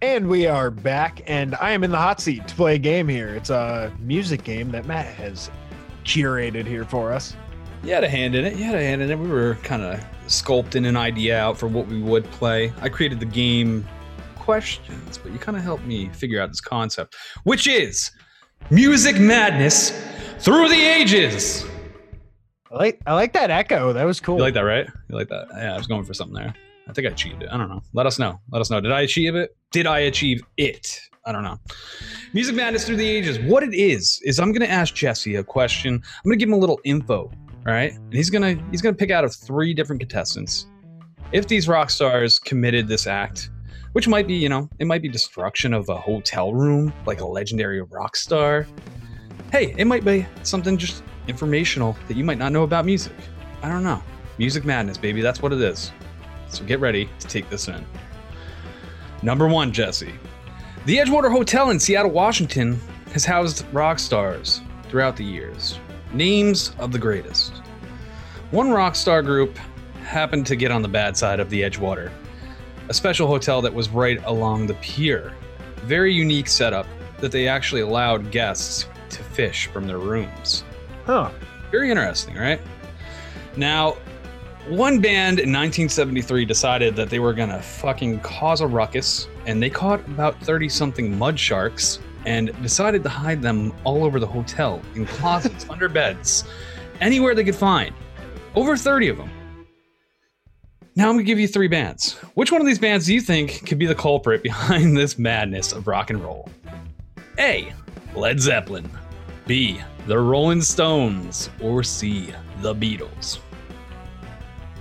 [0.00, 3.08] And we are back, and I am in the hot seat to play a game
[3.08, 3.34] here.
[3.34, 5.50] It's a music game that Matt has
[6.08, 7.36] curated here for us.
[7.84, 8.56] You had a hand in it.
[8.56, 9.18] You had a hand in it.
[9.18, 12.72] We were kind of sculpting an idea out for what we would play.
[12.80, 13.86] I created the game
[14.36, 18.10] questions, but you kind of helped me figure out this concept, which is
[18.70, 19.90] music madness
[20.38, 21.66] through the ages.
[22.72, 23.92] I like I like that echo.
[23.92, 24.36] That was cool.
[24.36, 24.86] You like that, right?
[25.10, 25.48] You like that?
[25.54, 26.54] Yeah, I was going for something there.
[26.88, 27.50] I think I achieved it.
[27.52, 27.82] I don't know.
[27.92, 28.40] Let us know.
[28.50, 28.80] Let us know.
[28.80, 29.54] Did I achieve it?
[29.72, 30.98] Did I achieve it?
[31.28, 31.58] I don't know.
[32.32, 33.38] Music Madness Through the Ages.
[33.38, 35.94] What it is is I'm gonna ask Jesse a question.
[35.94, 37.30] I'm gonna give him a little info.
[37.66, 40.68] All right, and he's gonna he's gonna pick out of three different contestants.
[41.32, 43.50] If these rock stars committed this act,
[43.92, 47.26] which might be you know it might be destruction of a hotel room, like a
[47.26, 48.66] legendary rock star.
[49.52, 53.12] Hey, it might be something just informational that you might not know about music.
[53.62, 54.02] I don't know.
[54.38, 55.20] Music madness, baby.
[55.20, 55.92] That's what it is.
[56.48, 57.84] So get ready to take this in.
[59.22, 60.14] Number one, Jesse.
[60.86, 62.80] The Edgewater Hotel in Seattle, Washington
[63.12, 65.78] has housed rock stars throughout the years.
[66.12, 67.52] Names of the greatest.
[68.52, 69.58] One rock star group
[70.02, 72.10] happened to get on the bad side of the Edgewater,
[72.88, 75.34] a special hotel that was right along the pier.
[75.84, 76.86] Very unique setup
[77.18, 80.64] that they actually allowed guests to fish from their rooms.
[81.04, 81.30] Huh.
[81.70, 82.60] Very interesting, right?
[83.56, 83.96] Now,
[84.66, 89.70] one band in 1973 decided that they were gonna fucking cause a ruckus, and they
[89.70, 94.82] caught about 30 something mud sharks and decided to hide them all over the hotel
[94.94, 96.44] in closets, under beds,
[97.00, 97.94] anywhere they could find.
[98.54, 99.30] Over 30 of them.
[100.96, 102.14] Now I'm gonna give you three bands.
[102.34, 105.72] Which one of these bands do you think could be the culprit behind this madness
[105.72, 106.48] of rock and roll?
[107.38, 107.72] A.
[108.14, 108.90] Led Zeppelin.
[109.46, 109.80] B.
[110.06, 111.50] The Rolling Stones.
[111.60, 112.34] Or C.
[112.62, 113.38] The Beatles.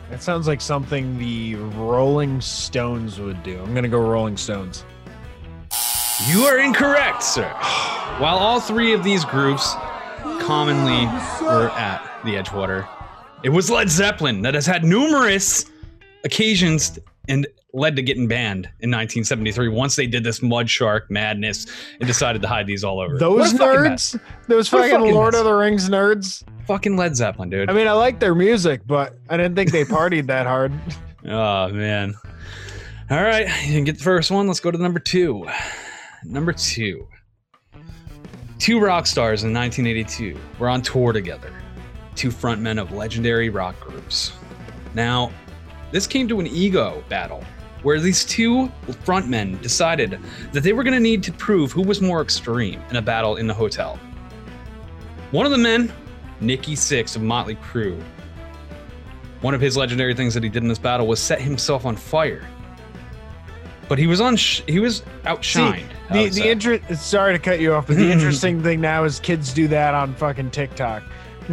[0.10, 3.60] That sounds like something the Rolling Stones would do.
[3.62, 4.86] I'm gonna go Rolling Stones.
[6.28, 7.50] You are incorrect, sir.
[8.18, 9.74] While all three of these groups
[10.40, 11.06] commonly
[11.46, 12.88] were at the Edgewater,
[13.44, 15.66] it was Led Zeppelin that has had numerous
[16.24, 16.98] occasions
[17.28, 17.46] and
[17.78, 21.68] led to getting banned in 1973 once they did this mud shark madness
[22.00, 23.18] and decided to hide these all over.
[23.18, 25.40] Those a fucking nerds, those fucking fucking Lord mess.
[25.40, 26.44] of the Rings nerds.
[26.66, 27.70] Fucking Led Zeppelin, dude.
[27.70, 30.74] I mean, I like their music, but I didn't think they partied that hard.
[31.30, 32.14] Oh man.
[33.10, 34.48] All right, you didn't get the first one.
[34.48, 35.46] Let's go to number two.
[36.24, 37.06] Number two.
[38.60, 41.52] Two rock stars in 1982 were on tour together.
[42.16, 44.32] Two frontmen of legendary rock groups.
[44.94, 45.32] Now,
[45.92, 47.44] this came to an ego battle
[47.84, 48.72] where these two
[49.06, 50.20] frontmen decided
[50.52, 53.38] that they were going to need to prove who was more extreme in a battle
[53.38, 54.00] in the hotel.
[55.32, 55.92] One of the men,
[56.40, 58.02] Nikki Sixx of Motley Crue,
[59.42, 61.96] one of his legendary things that he did in this battle was set himself on
[61.96, 62.46] fire.
[63.88, 64.36] But he was on.
[64.36, 65.86] Sh- he was outshined.
[66.10, 67.10] I The the interest.
[67.10, 70.14] Sorry to cut you off, but the interesting thing now is kids do that on
[70.16, 71.04] fucking TikTok.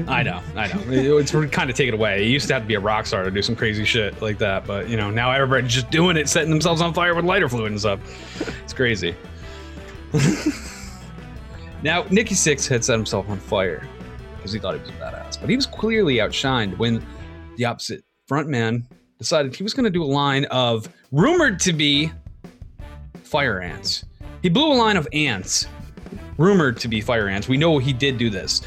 [0.09, 0.80] I know, I know.
[0.90, 2.24] It- It's kind of taken away.
[2.24, 4.38] It used to have to be a rock star to do some crazy shit like
[4.38, 7.49] that, but you know now everybody's just doing it, setting themselves on fire with lighter
[7.49, 8.01] fluid and stuff.
[8.64, 9.14] It's crazy.
[11.82, 13.86] now Nikki Sixx had set himself on fire
[14.36, 17.05] because he thought he was a badass, but he was clearly outshined when
[17.57, 18.84] the opposite frontman
[19.18, 22.11] decided he was going to do a line of rumored to be
[23.22, 24.05] fire ants.
[24.42, 25.66] He blew a line of ants,
[26.36, 27.49] rumored to be fire ants.
[27.49, 28.62] We know he did do this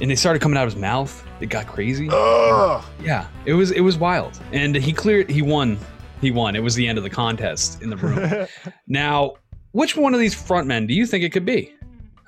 [0.00, 1.24] and they started coming out of his mouth.
[1.40, 2.08] It got crazy.
[2.10, 2.84] Ugh.
[3.02, 5.30] Yeah, it was it was wild, and he cleared.
[5.30, 5.78] He won.
[6.20, 6.54] He won.
[6.54, 8.46] It was the end of the contest in the room.
[8.86, 9.34] now,
[9.72, 11.74] which one of these frontmen do you think it could be?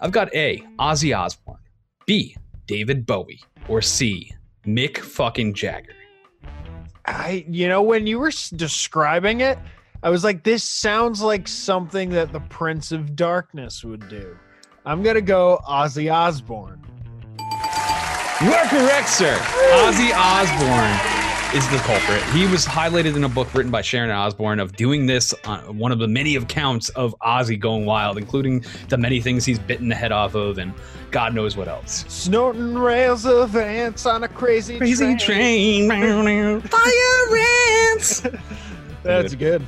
[0.00, 0.64] I've got A.
[0.78, 1.58] Ozzy Osbourne,
[2.06, 2.36] B.
[2.66, 4.32] David Bowie, or C.
[4.66, 5.94] Mick fucking Jagger.
[7.06, 9.58] I, you know, when you were describing it,
[10.02, 14.36] I was like, this sounds like something that the Prince of Darkness would do.
[14.84, 16.81] I'm gonna go Ozzy Osbourne.
[17.38, 19.36] You are correct, sir.
[19.72, 21.22] Ozzy Osbourne
[21.54, 22.22] is the culprit.
[22.34, 25.92] He was highlighted in a book written by Sharon Osbourne of doing this on one
[25.92, 29.94] of the many accounts of Ozzy going wild, including the many things he's bitten the
[29.94, 30.72] head off of and
[31.10, 32.04] God knows what else.
[32.08, 35.88] Snorting rails of ants on a crazy Crazy train.
[36.62, 37.36] Fire
[37.92, 38.22] ants.
[39.02, 39.66] That's good.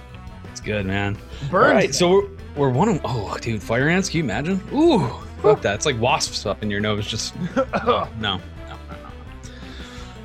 [0.50, 1.18] It's good, man.
[1.50, 1.52] Burns.
[1.52, 4.08] All right, so we're, we're one of oh, dude, fire ants.
[4.08, 4.60] Can you imagine?
[4.72, 5.10] Ooh,
[5.44, 5.74] fuck that.
[5.74, 7.06] It's like wasps up in your nose.
[7.06, 8.36] Just oh, no.
[8.38, 9.10] no, no, no.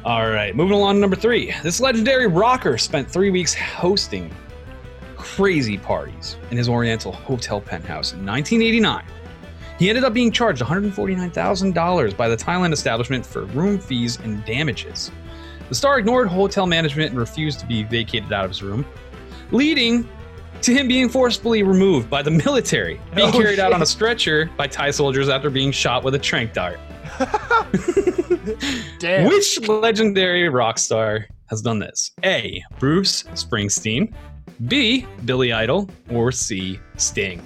[0.06, 1.54] All right, moving along to number three.
[1.62, 4.34] This legendary rocker spent three weeks hosting
[5.18, 9.04] crazy parties in his Oriental hotel penthouse in 1989.
[9.78, 15.12] He ended up being charged $149,000 by the Thailand establishment for room fees and damages.
[15.70, 18.86] The star ignored hotel management and refused to be vacated out of his room,
[19.52, 20.10] leading
[20.64, 24.50] to him being forcibly removed by the military, being Oh, carried out on a stretcher
[24.58, 26.80] by Thai soldiers after being shot with a trank dart.
[29.00, 29.28] Damn.
[29.28, 32.12] Which legendary rock star has done this?
[32.24, 32.64] A.
[32.80, 34.14] Bruce Springsteen,
[34.68, 35.06] B.
[35.26, 36.80] Billy Idol, or C.
[36.98, 37.42] Sting?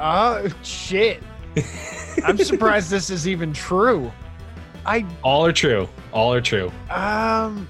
[0.00, 1.22] Oh shit.
[2.24, 4.10] I'm surprised this is even true.
[4.86, 5.88] I All are true.
[6.12, 6.72] All are true.
[6.88, 7.68] um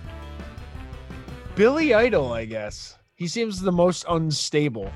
[1.56, 2.96] Billy Idol, I guess.
[3.21, 4.91] He seems the most unstable.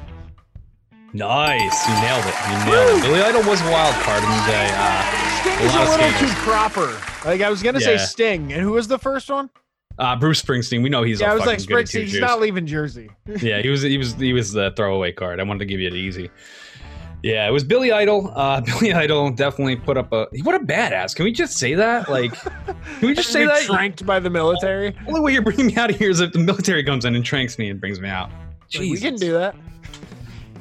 [1.13, 1.87] Nice.
[1.87, 2.35] You nailed it.
[2.49, 3.03] You nailed it.
[3.03, 4.67] Billy Idol was a wild card in the day.
[4.73, 6.99] Uh, a a lot of little too proper.
[7.27, 9.51] Like I was gonna say Sting, and who was the first one?
[9.99, 10.83] Uh, Bruce Springsteen.
[10.83, 12.05] We know he's yeah, a I was like Springsteen.
[12.05, 13.11] He's not leaving Jersey.
[13.43, 15.39] yeah, he was he was he was the throwaway card.
[15.39, 16.31] I wanted to give you it easy.
[17.25, 18.31] Yeah, it was Billy Idol.
[18.37, 21.17] Uh, Billy Idol definitely put up a what a badass.
[21.17, 22.11] Can we just say that?
[22.11, 23.63] Like, can we just say that?
[23.63, 24.95] Tranked by the military.
[25.09, 27.25] Only way you're bringing me out of here is if the military comes in and
[27.25, 28.31] tranks me and brings me out.
[28.75, 29.57] Like, we can do that.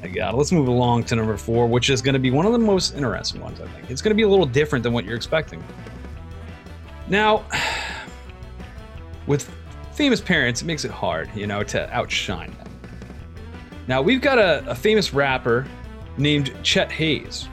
[0.02, 0.38] I got it.
[0.38, 2.94] Let's move along to number four, which is going to be one of the most
[2.94, 3.90] interesting ones, I think.
[3.90, 5.62] It's going to be a little different than what you're expecting.
[7.08, 7.44] Now,
[9.26, 9.50] with
[9.92, 12.68] famous parents, it makes it hard, you know, to outshine them.
[13.86, 15.66] Now, we've got a, a famous rapper
[16.16, 17.48] named Chet Haze.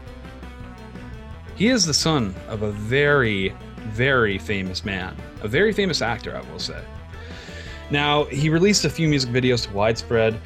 [1.56, 3.54] He is the son of a very,
[3.90, 6.84] very famous man, a very famous actor, I will say.
[7.90, 10.40] Now, he released a few music videos to widespread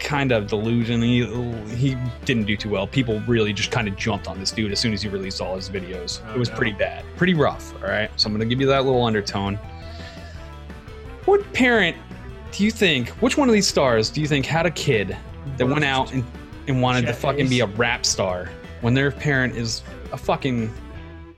[0.00, 1.00] kind of delusion.
[1.02, 1.24] He
[1.76, 2.86] he didn't do too well.
[2.86, 5.54] People really just kind of jumped on this dude as soon as he released all
[5.56, 6.20] his videos.
[6.26, 6.56] Oh, it was no.
[6.56, 7.72] pretty bad, pretty rough.
[7.76, 9.56] All right, so I'm gonna give you that little undertone.
[11.26, 11.96] What parent
[12.50, 13.10] do you think?
[13.20, 15.16] Which one of these stars do you think had a kid
[15.58, 16.24] that went out and,
[16.68, 18.50] and wanted to fucking be a rap star
[18.82, 20.72] when their parent is a fucking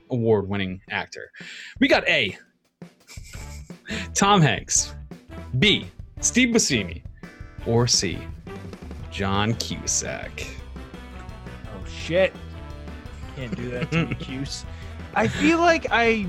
[0.09, 1.31] award-winning actor?
[1.79, 2.37] We got A.
[4.13, 4.93] Tom Hanks,
[5.59, 5.87] B.
[6.19, 7.01] Steve Buscemi,
[7.65, 8.19] or C.
[9.09, 10.47] John Cusack.
[11.65, 12.33] Oh shit.
[13.35, 14.65] Can't do that to me, Cuse.
[15.15, 16.27] I feel like I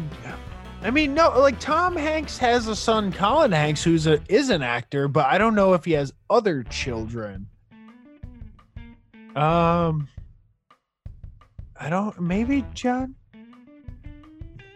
[0.83, 4.63] I mean, no, like Tom Hanks has a son, Colin Hanks, who's a is an
[4.63, 7.47] actor, but I don't know if he has other children.
[9.37, 10.09] Um,
[11.79, 12.21] I don't.
[12.21, 13.15] Maybe John.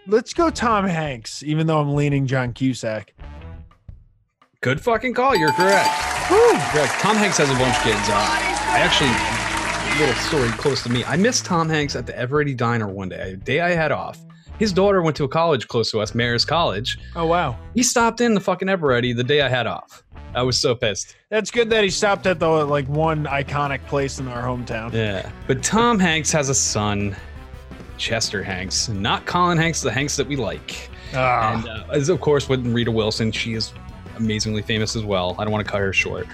[0.07, 3.13] Let's go Tom Hanks, even though I'm leaning John Cusack.
[4.61, 5.37] Good fucking call.
[5.37, 5.89] You're correct.
[6.29, 6.93] Correct.
[7.01, 8.09] Tom Hanks has a bunch of kids.
[8.09, 11.05] Uh, I actually, a little story close to me.
[11.05, 14.19] I missed Tom Hanks at the Eveready Diner one day, a day I had off.
[14.59, 16.99] His daughter went to a college close to us, Marist College.
[17.15, 20.03] Oh wow, He stopped in the fucking Eveready the day I had off.
[20.37, 21.17] I was so pissed.
[21.31, 24.93] that's good that he stopped at the like one iconic place in our hometown.
[24.93, 25.31] Yeah.
[25.47, 27.17] But Tom Hanks has a son,
[27.97, 30.91] Chester Hanks, not Colin Hanks, the Hanks that we like.
[31.15, 31.55] Ah.
[31.55, 33.73] And uh, as of course with Rita Wilson, she is
[34.17, 35.35] amazingly famous as well.
[35.39, 36.27] I don't want to cut her short.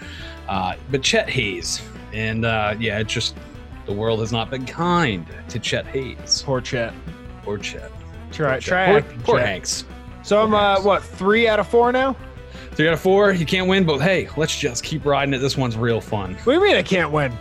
[0.48, 1.80] Uh, but Chet Haze,
[2.12, 3.36] and uh, yeah, it's just
[3.86, 6.42] the world has not been kind to Chet Haze.
[6.42, 6.92] Poor Chet.
[7.44, 7.90] Poor Chet.
[8.32, 8.62] Try Poor Chet.
[8.62, 9.38] try Poor, poor.
[9.38, 9.84] Hanks.
[10.24, 12.16] So I'm uh what three out of four now?
[12.74, 13.32] Three out of four.
[13.32, 15.38] You can't win, but hey, let's just keep riding it.
[15.38, 16.34] This one's real fun.
[16.34, 17.32] What do you mean I can't win?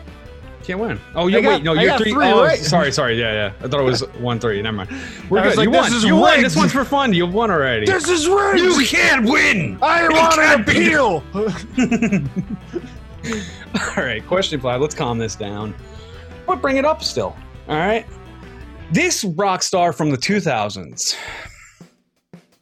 [0.64, 1.00] Can't win.
[1.16, 1.64] Oh, you got- wait.
[1.64, 2.12] No, I you're three.
[2.12, 2.60] three oh, right.
[2.60, 3.20] sorry, sorry.
[3.20, 3.66] Yeah, yeah.
[3.66, 4.62] I thought it was one three.
[4.62, 4.92] Never mind.
[5.30, 5.58] We're I good.
[5.58, 5.94] like, you this won.
[5.94, 6.42] is You won.
[6.44, 7.14] This one's for fun.
[7.14, 7.86] You won already.
[7.88, 8.60] This is rigged.
[8.60, 9.80] You can't win.
[9.82, 11.24] I You want an appeal.
[13.98, 14.82] All right, question five.
[14.82, 15.74] Let's calm this down.
[16.46, 17.36] But bring it up still.
[17.68, 18.06] All right.
[18.92, 21.16] This rock star from the 2000s,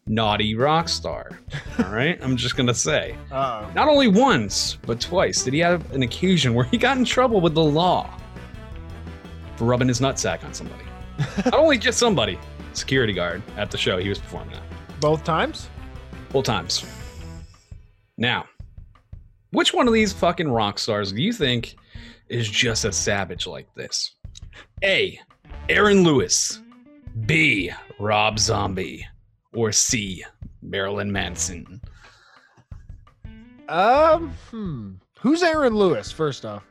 [0.09, 1.29] naughty rock star.
[1.77, 2.19] All right.
[2.21, 6.53] I'm just gonna say, Uh, not only once but twice did he have an occasion
[6.53, 8.09] where he got in trouble with the law
[9.55, 10.83] for rubbing his nutsack on somebody.
[11.45, 12.37] not only just somebody,
[12.73, 14.99] security guard at the show he was performing at.
[14.99, 15.69] both times.
[16.31, 16.85] Both times.
[18.17, 18.45] Now,
[19.51, 21.75] which one of these fucking rock stars do you think
[22.29, 24.15] is just a savage like this?
[24.83, 25.19] A.
[25.69, 26.61] Aaron Lewis.
[27.25, 27.71] B.
[27.99, 29.05] Rob Zombie.
[29.53, 30.23] Or C.
[30.61, 31.81] Marilyn Manson.
[33.67, 34.91] Um, hmm.
[35.19, 36.11] Who's Aaron Lewis?
[36.11, 36.63] First off,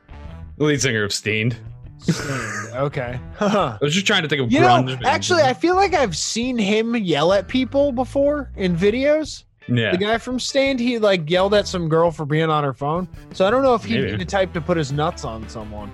[0.57, 1.55] The lead singer of Staind.
[1.99, 2.69] Staind.
[2.75, 3.19] okay.
[3.39, 6.57] I was just trying to think of You know, actually, I feel like I've seen
[6.57, 9.43] him yell at people before in videos.
[9.67, 9.91] yeah.
[9.91, 13.07] The guy from Staind, he like yelled at some girl for being on her phone.
[13.33, 14.11] So I don't know if he'd Maybe.
[14.11, 15.91] be the type to put his nuts on someone.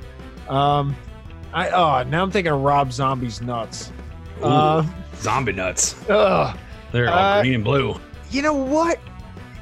[0.48, 0.96] Um,
[1.54, 3.92] I oh now I'm thinking of Rob Zombie's nuts.
[4.42, 4.86] Ooh, Uh,
[5.18, 5.96] zombie nuts.
[6.10, 6.58] ugh.
[6.96, 8.00] They're all Uh, green and blue.
[8.32, 9.00] You know what?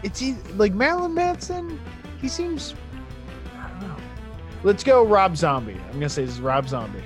[0.03, 0.21] It's
[0.55, 1.79] like Marilyn Manson.
[2.21, 2.75] He seems.
[3.57, 3.95] I don't know.
[4.61, 5.75] Let's go Rob Zombie.
[5.87, 7.01] I'm gonna say this is Rob Zombie.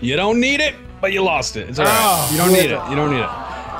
[0.00, 1.68] You don't need it, but you lost it.
[1.68, 1.96] It's all right.
[2.02, 2.90] Oh, you don't need it.
[2.90, 3.28] You don't need it.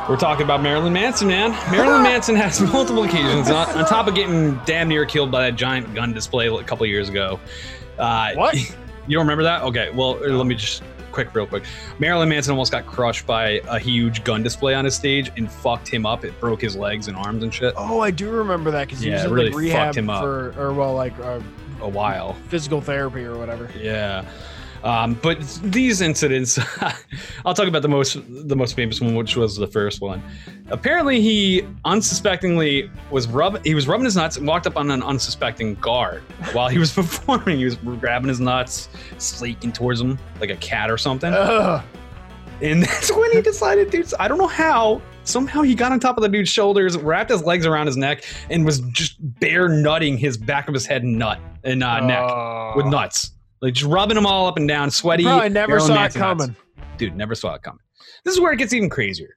[0.08, 1.50] We're talking about Marilyn Manson, man.
[1.72, 5.56] Marilyn Manson has multiple occasions on, on top of getting damn near killed by that
[5.56, 7.40] giant gun display a couple years ago.
[7.98, 8.54] Uh, What?
[9.08, 9.62] You don't remember that?
[9.62, 9.90] Okay.
[9.90, 11.64] Well, let me just quick, real quick.
[11.98, 15.88] Marilyn Manson almost got crushed by a huge gun display on his stage and fucked
[15.88, 16.24] him up.
[16.24, 17.74] It broke his legs and arms and shit.
[17.76, 20.10] Oh, I do remember that because he Yeah, was in really like, rehab fucked him
[20.10, 20.22] up.
[20.22, 21.40] for, or well, like uh,
[21.80, 22.34] A while.
[22.48, 23.70] physical therapy or whatever.
[23.78, 24.24] Yeah.
[24.82, 26.58] Um, but these incidents,
[27.44, 28.18] I'll talk about the most
[28.48, 30.22] the most famous one, which was the first one.
[30.70, 35.02] Apparently, he unsuspectingly was rub he was rubbing his nuts and walked up on an
[35.02, 36.22] unsuspecting guard
[36.52, 37.58] while he was performing.
[37.58, 41.32] He was grabbing his nuts, slaking towards him like a cat or something.
[41.34, 41.82] Ugh.
[42.62, 44.12] And that's when he decided, dude.
[44.18, 45.02] I don't know how.
[45.24, 48.24] Somehow he got on top of the dude's shoulders, wrapped his legs around his neck,
[48.48, 52.24] and was just bare nutting his back of his head and nut and uh, neck
[52.30, 52.72] Oh.
[52.74, 53.32] with nuts,
[53.62, 55.24] like just rubbing them all up and down, sweaty.
[55.24, 56.16] Bro, I never saw it nuts.
[56.16, 56.56] coming.
[56.96, 57.80] Dude, never saw it coming.
[58.24, 59.36] This is where it gets even crazier.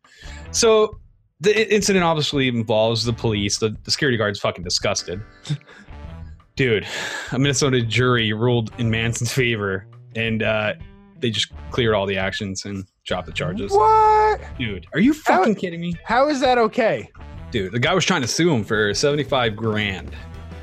[0.52, 1.00] So
[1.40, 3.58] the incident obviously involves the police.
[3.58, 5.22] The, the security guard's fucking disgusted.
[6.56, 6.86] Dude,
[7.32, 10.74] a Minnesota jury ruled in Manson's favor, and uh,
[11.20, 13.72] they just cleared all the actions and dropped the charges.
[13.72, 14.40] What?
[14.60, 15.96] Dude, are you How- fucking kidding me?
[16.06, 17.10] How is that okay?
[17.50, 20.12] Dude, the guy was trying to sue him for 75 grand.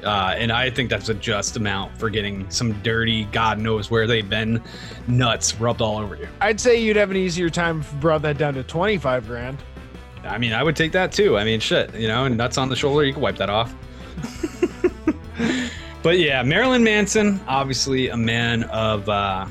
[0.05, 4.07] Uh, and I think that's a just amount for getting some dirty, God knows where
[4.07, 4.63] they've been,
[5.07, 6.29] nuts rubbed all over you.
[6.41, 9.59] I'd say you'd have an easier time if you brought that down to 25 grand.
[10.25, 11.39] I mean, I would take that too.
[11.39, 13.75] I mean, shit, you know, and nuts on the shoulder, you can wipe that off.
[16.03, 19.47] but yeah, Marilyn Manson, obviously a man of uh,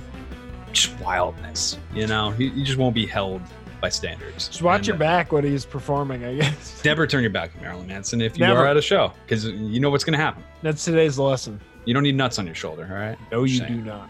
[0.71, 1.77] just wildness.
[1.93, 3.41] You know, he, he just won't be held
[3.81, 4.47] by standards.
[4.47, 6.81] Just watch And, your back when he's performing, I guess.
[6.85, 8.61] Never turn your back on Marilyn Manson if you Never.
[8.61, 10.43] are at a show, because you know what's going to happen.
[10.61, 11.59] That's today's lesson.
[11.85, 13.17] You don't need nuts on your shoulder, all right?
[13.31, 14.09] No, you do not.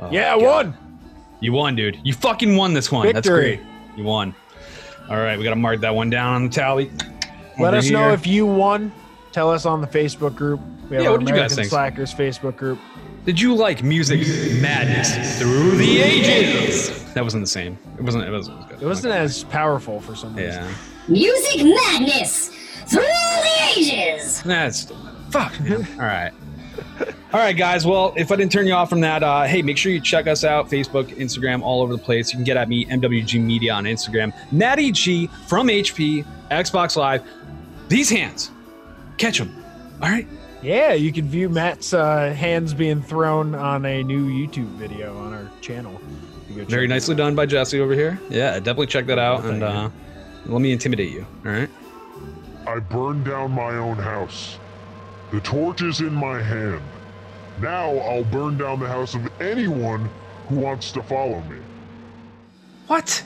[0.00, 0.66] Oh, yeah, I God.
[0.66, 1.00] won.
[1.40, 1.98] You won, dude.
[2.04, 3.06] You fucking won this one.
[3.06, 3.56] That's Victory.
[3.56, 3.66] great.
[3.96, 4.34] You won.
[5.08, 6.90] All right, we got to mark that one down on the tally.
[7.58, 8.92] Let Over us know if you won.
[9.32, 10.60] Tell us on the Facebook group.
[10.90, 11.68] We have Yeah, our what did you guys American think?
[11.70, 12.78] Slackers Facebook group.
[13.26, 14.20] Did you like music
[14.62, 17.12] madness through the ages?
[17.14, 17.76] That wasn't the same.
[17.98, 18.22] It wasn't.
[18.22, 18.82] It wasn't as good.
[18.82, 20.62] It wasn't as powerful for some reason.
[20.62, 20.74] Yeah.
[21.08, 22.50] Music madness
[22.86, 24.42] through the ages.
[24.44, 24.92] That's
[25.30, 25.58] fuck.
[25.60, 25.84] Man.
[25.94, 26.30] All right.
[27.32, 27.84] All right, guys.
[27.84, 30.28] Well, if I didn't turn you off from that, uh, hey, make sure you check
[30.28, 32.32] us out Facebook, Instagram, all over the place.
[32.32, 34.32] You can get at me, MWG Media on Instagram.
[34.52, 37.24] Natty G from HP, Xbox Live.
[37.88, 38.52] These hands,
[39.18, 39.52] catch them.
[40.00, 40.28] All right.
[40.62, 45.32] Yeah, you can view Matt's uh, hands being thrown on a new YouTube video on
[45.32, 46.00] our channel.
[46.48, 48.18] You go check Very nicely done by Jesse over here.
[48.30, 49.90] Yeah, definitely check that out and uh,
[50.46, 51.26] let me intimidate you.
[51.44, 51.70] All right.
[52.66, 54.58] I burned down my own house.
[55.30, 56.82] The torch is in my hand.
[57.60, 60.08] Now I'll burn down the house of anyone
[60.48, 61.58] who wants to follow me.
[62.86, 63.22] What?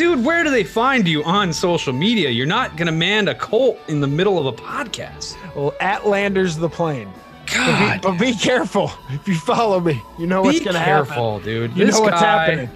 [0.00, 2.30] Dude, where do they find you on social media?
[2.30, 5.36] You're not gonna man a cult in the middle of a podcast.
[5.54, 7.12] Well, at Landers the plane.
[7.52, 8.00] God.
[8.00, 8.90] But be, but be careful.
[9.10, 11.02] If you follow me, you know what's Be going to happen.
[11.04, 11.44] Be careful, happen.
[11.44, 11.76] dude.
[11.76, 12.70] You This know what's guy- happening.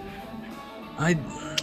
[0.98, 1.16] I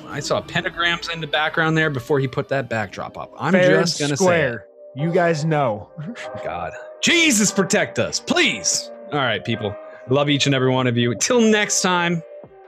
[0.07, 3.31] I saw pentagrams in the background there before he put that backdrop up.
[3.37, 4.65] I'm Fair just gonna square.
[4.95, 5.91] You guys know.
[6.43, 8.89] God, Jesus, protect us, please.
[9.11, 9.75] All right, people.
[10.09, 11.13] Love each and every one of you.
[11.13, 12.23] Till next time.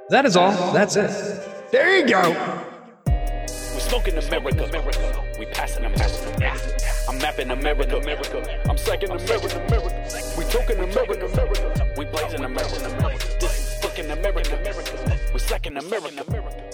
[0.10, 0.52] That is all.
[0.74, 1.10] That's it.
[1.72, 2.53] There you go.
[3.94, 4.64] Smoking America.
[4.64, 5.24] America.
[5.38, 6.36] We passing America.
[6.42, 6.58] Yeah.
[7.08, 7.98] I'm mapping America.
[7.98, 8.60] America.
[8.68, 9.64] I'm second America.
[9.68, 10.34] America.
[10.36, 11.28] We talking America.
[11.28, 11.94] America.
[11.96, 12.86] We blazing America.
[12.98, 13.28] America.
[13.40, 14.58] This is fucking America.
[14.60, 15.20] America.
[15.32, 16.24] We second America.
[16.28, 16.72] America.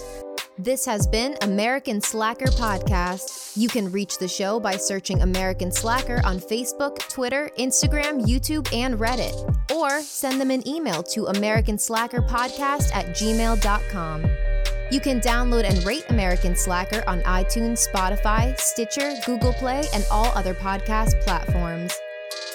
[0.56, 3.54] This has been American Slacker Podcast.
[3.54, 8.98] You can reach the show by searching American Slacker on Facebook, Twitter, Instagram, YouTube, and
[8.98, 9.34] Reddit.
[9.70, 14.49] Or send them an email to AmericanSlackerPodcast at gmail.com.
[14.90, 20.26] You can download and rate American Slacker on iTunes, Spotify, Stitcher, Google Play, and all
[20.34, 21.92] other podcast platforms.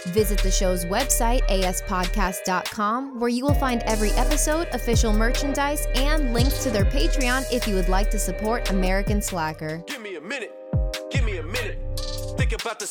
[0.08, 6.64] Visit the show's website, aspodcast.com, where you will find every episode, official merchandise, and links
[6.64, 9.84] to their Patreon if you would like to support American Slacker.
[9.88, 10.54] Give me a minute.
[11.12, 11.80] Give me a minute.
[12.38, 12.86] Think about the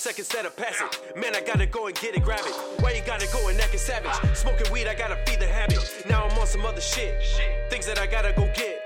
[0.56, 1.20] passing.
[1.20, 2.82] Man, I gotta go and get it, grab it.
[2.82, 4.36] Why you gotta go and savage?
[4.36, 5.78] Smoking weed, I gotta feed the habit.
[6.08, 7.14] Now I'm on some other shit.
[7.70, 8.83] Things that I gotta go get.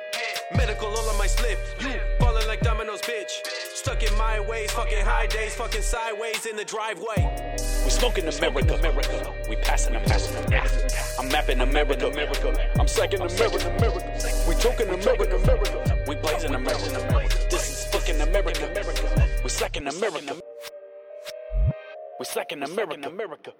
[0.56, 1.58] Medical all on my slip.
[1.80, 3.30] You falling like dominoes, bitch.
[3.74, 7.56] Stuck in my ways, fucking high days, fucking sideways in the driveway.
[7.84, 8.74] We smoking America.
[8.74, 9.34] America.
[9.48, 10.88] We passing America.
[11.18, 12.08] I'm mapping America.
[12.08, 12.70] America.
[12.80, 13.76] I'm second America.
[13.76, 14.44] America.
[14.48, 15.36] We talking America.
[15.36, 16.04] America.
[16.06, 17.06] We blazing America.
[17.08, 17.36] America.
[17.50, 18.70] This is fucking America.
[18.70, 19.28] America.
[19.44, 20.40] We second America.
[22.18, 23.06] We second America.
[23.08, 23.52] America.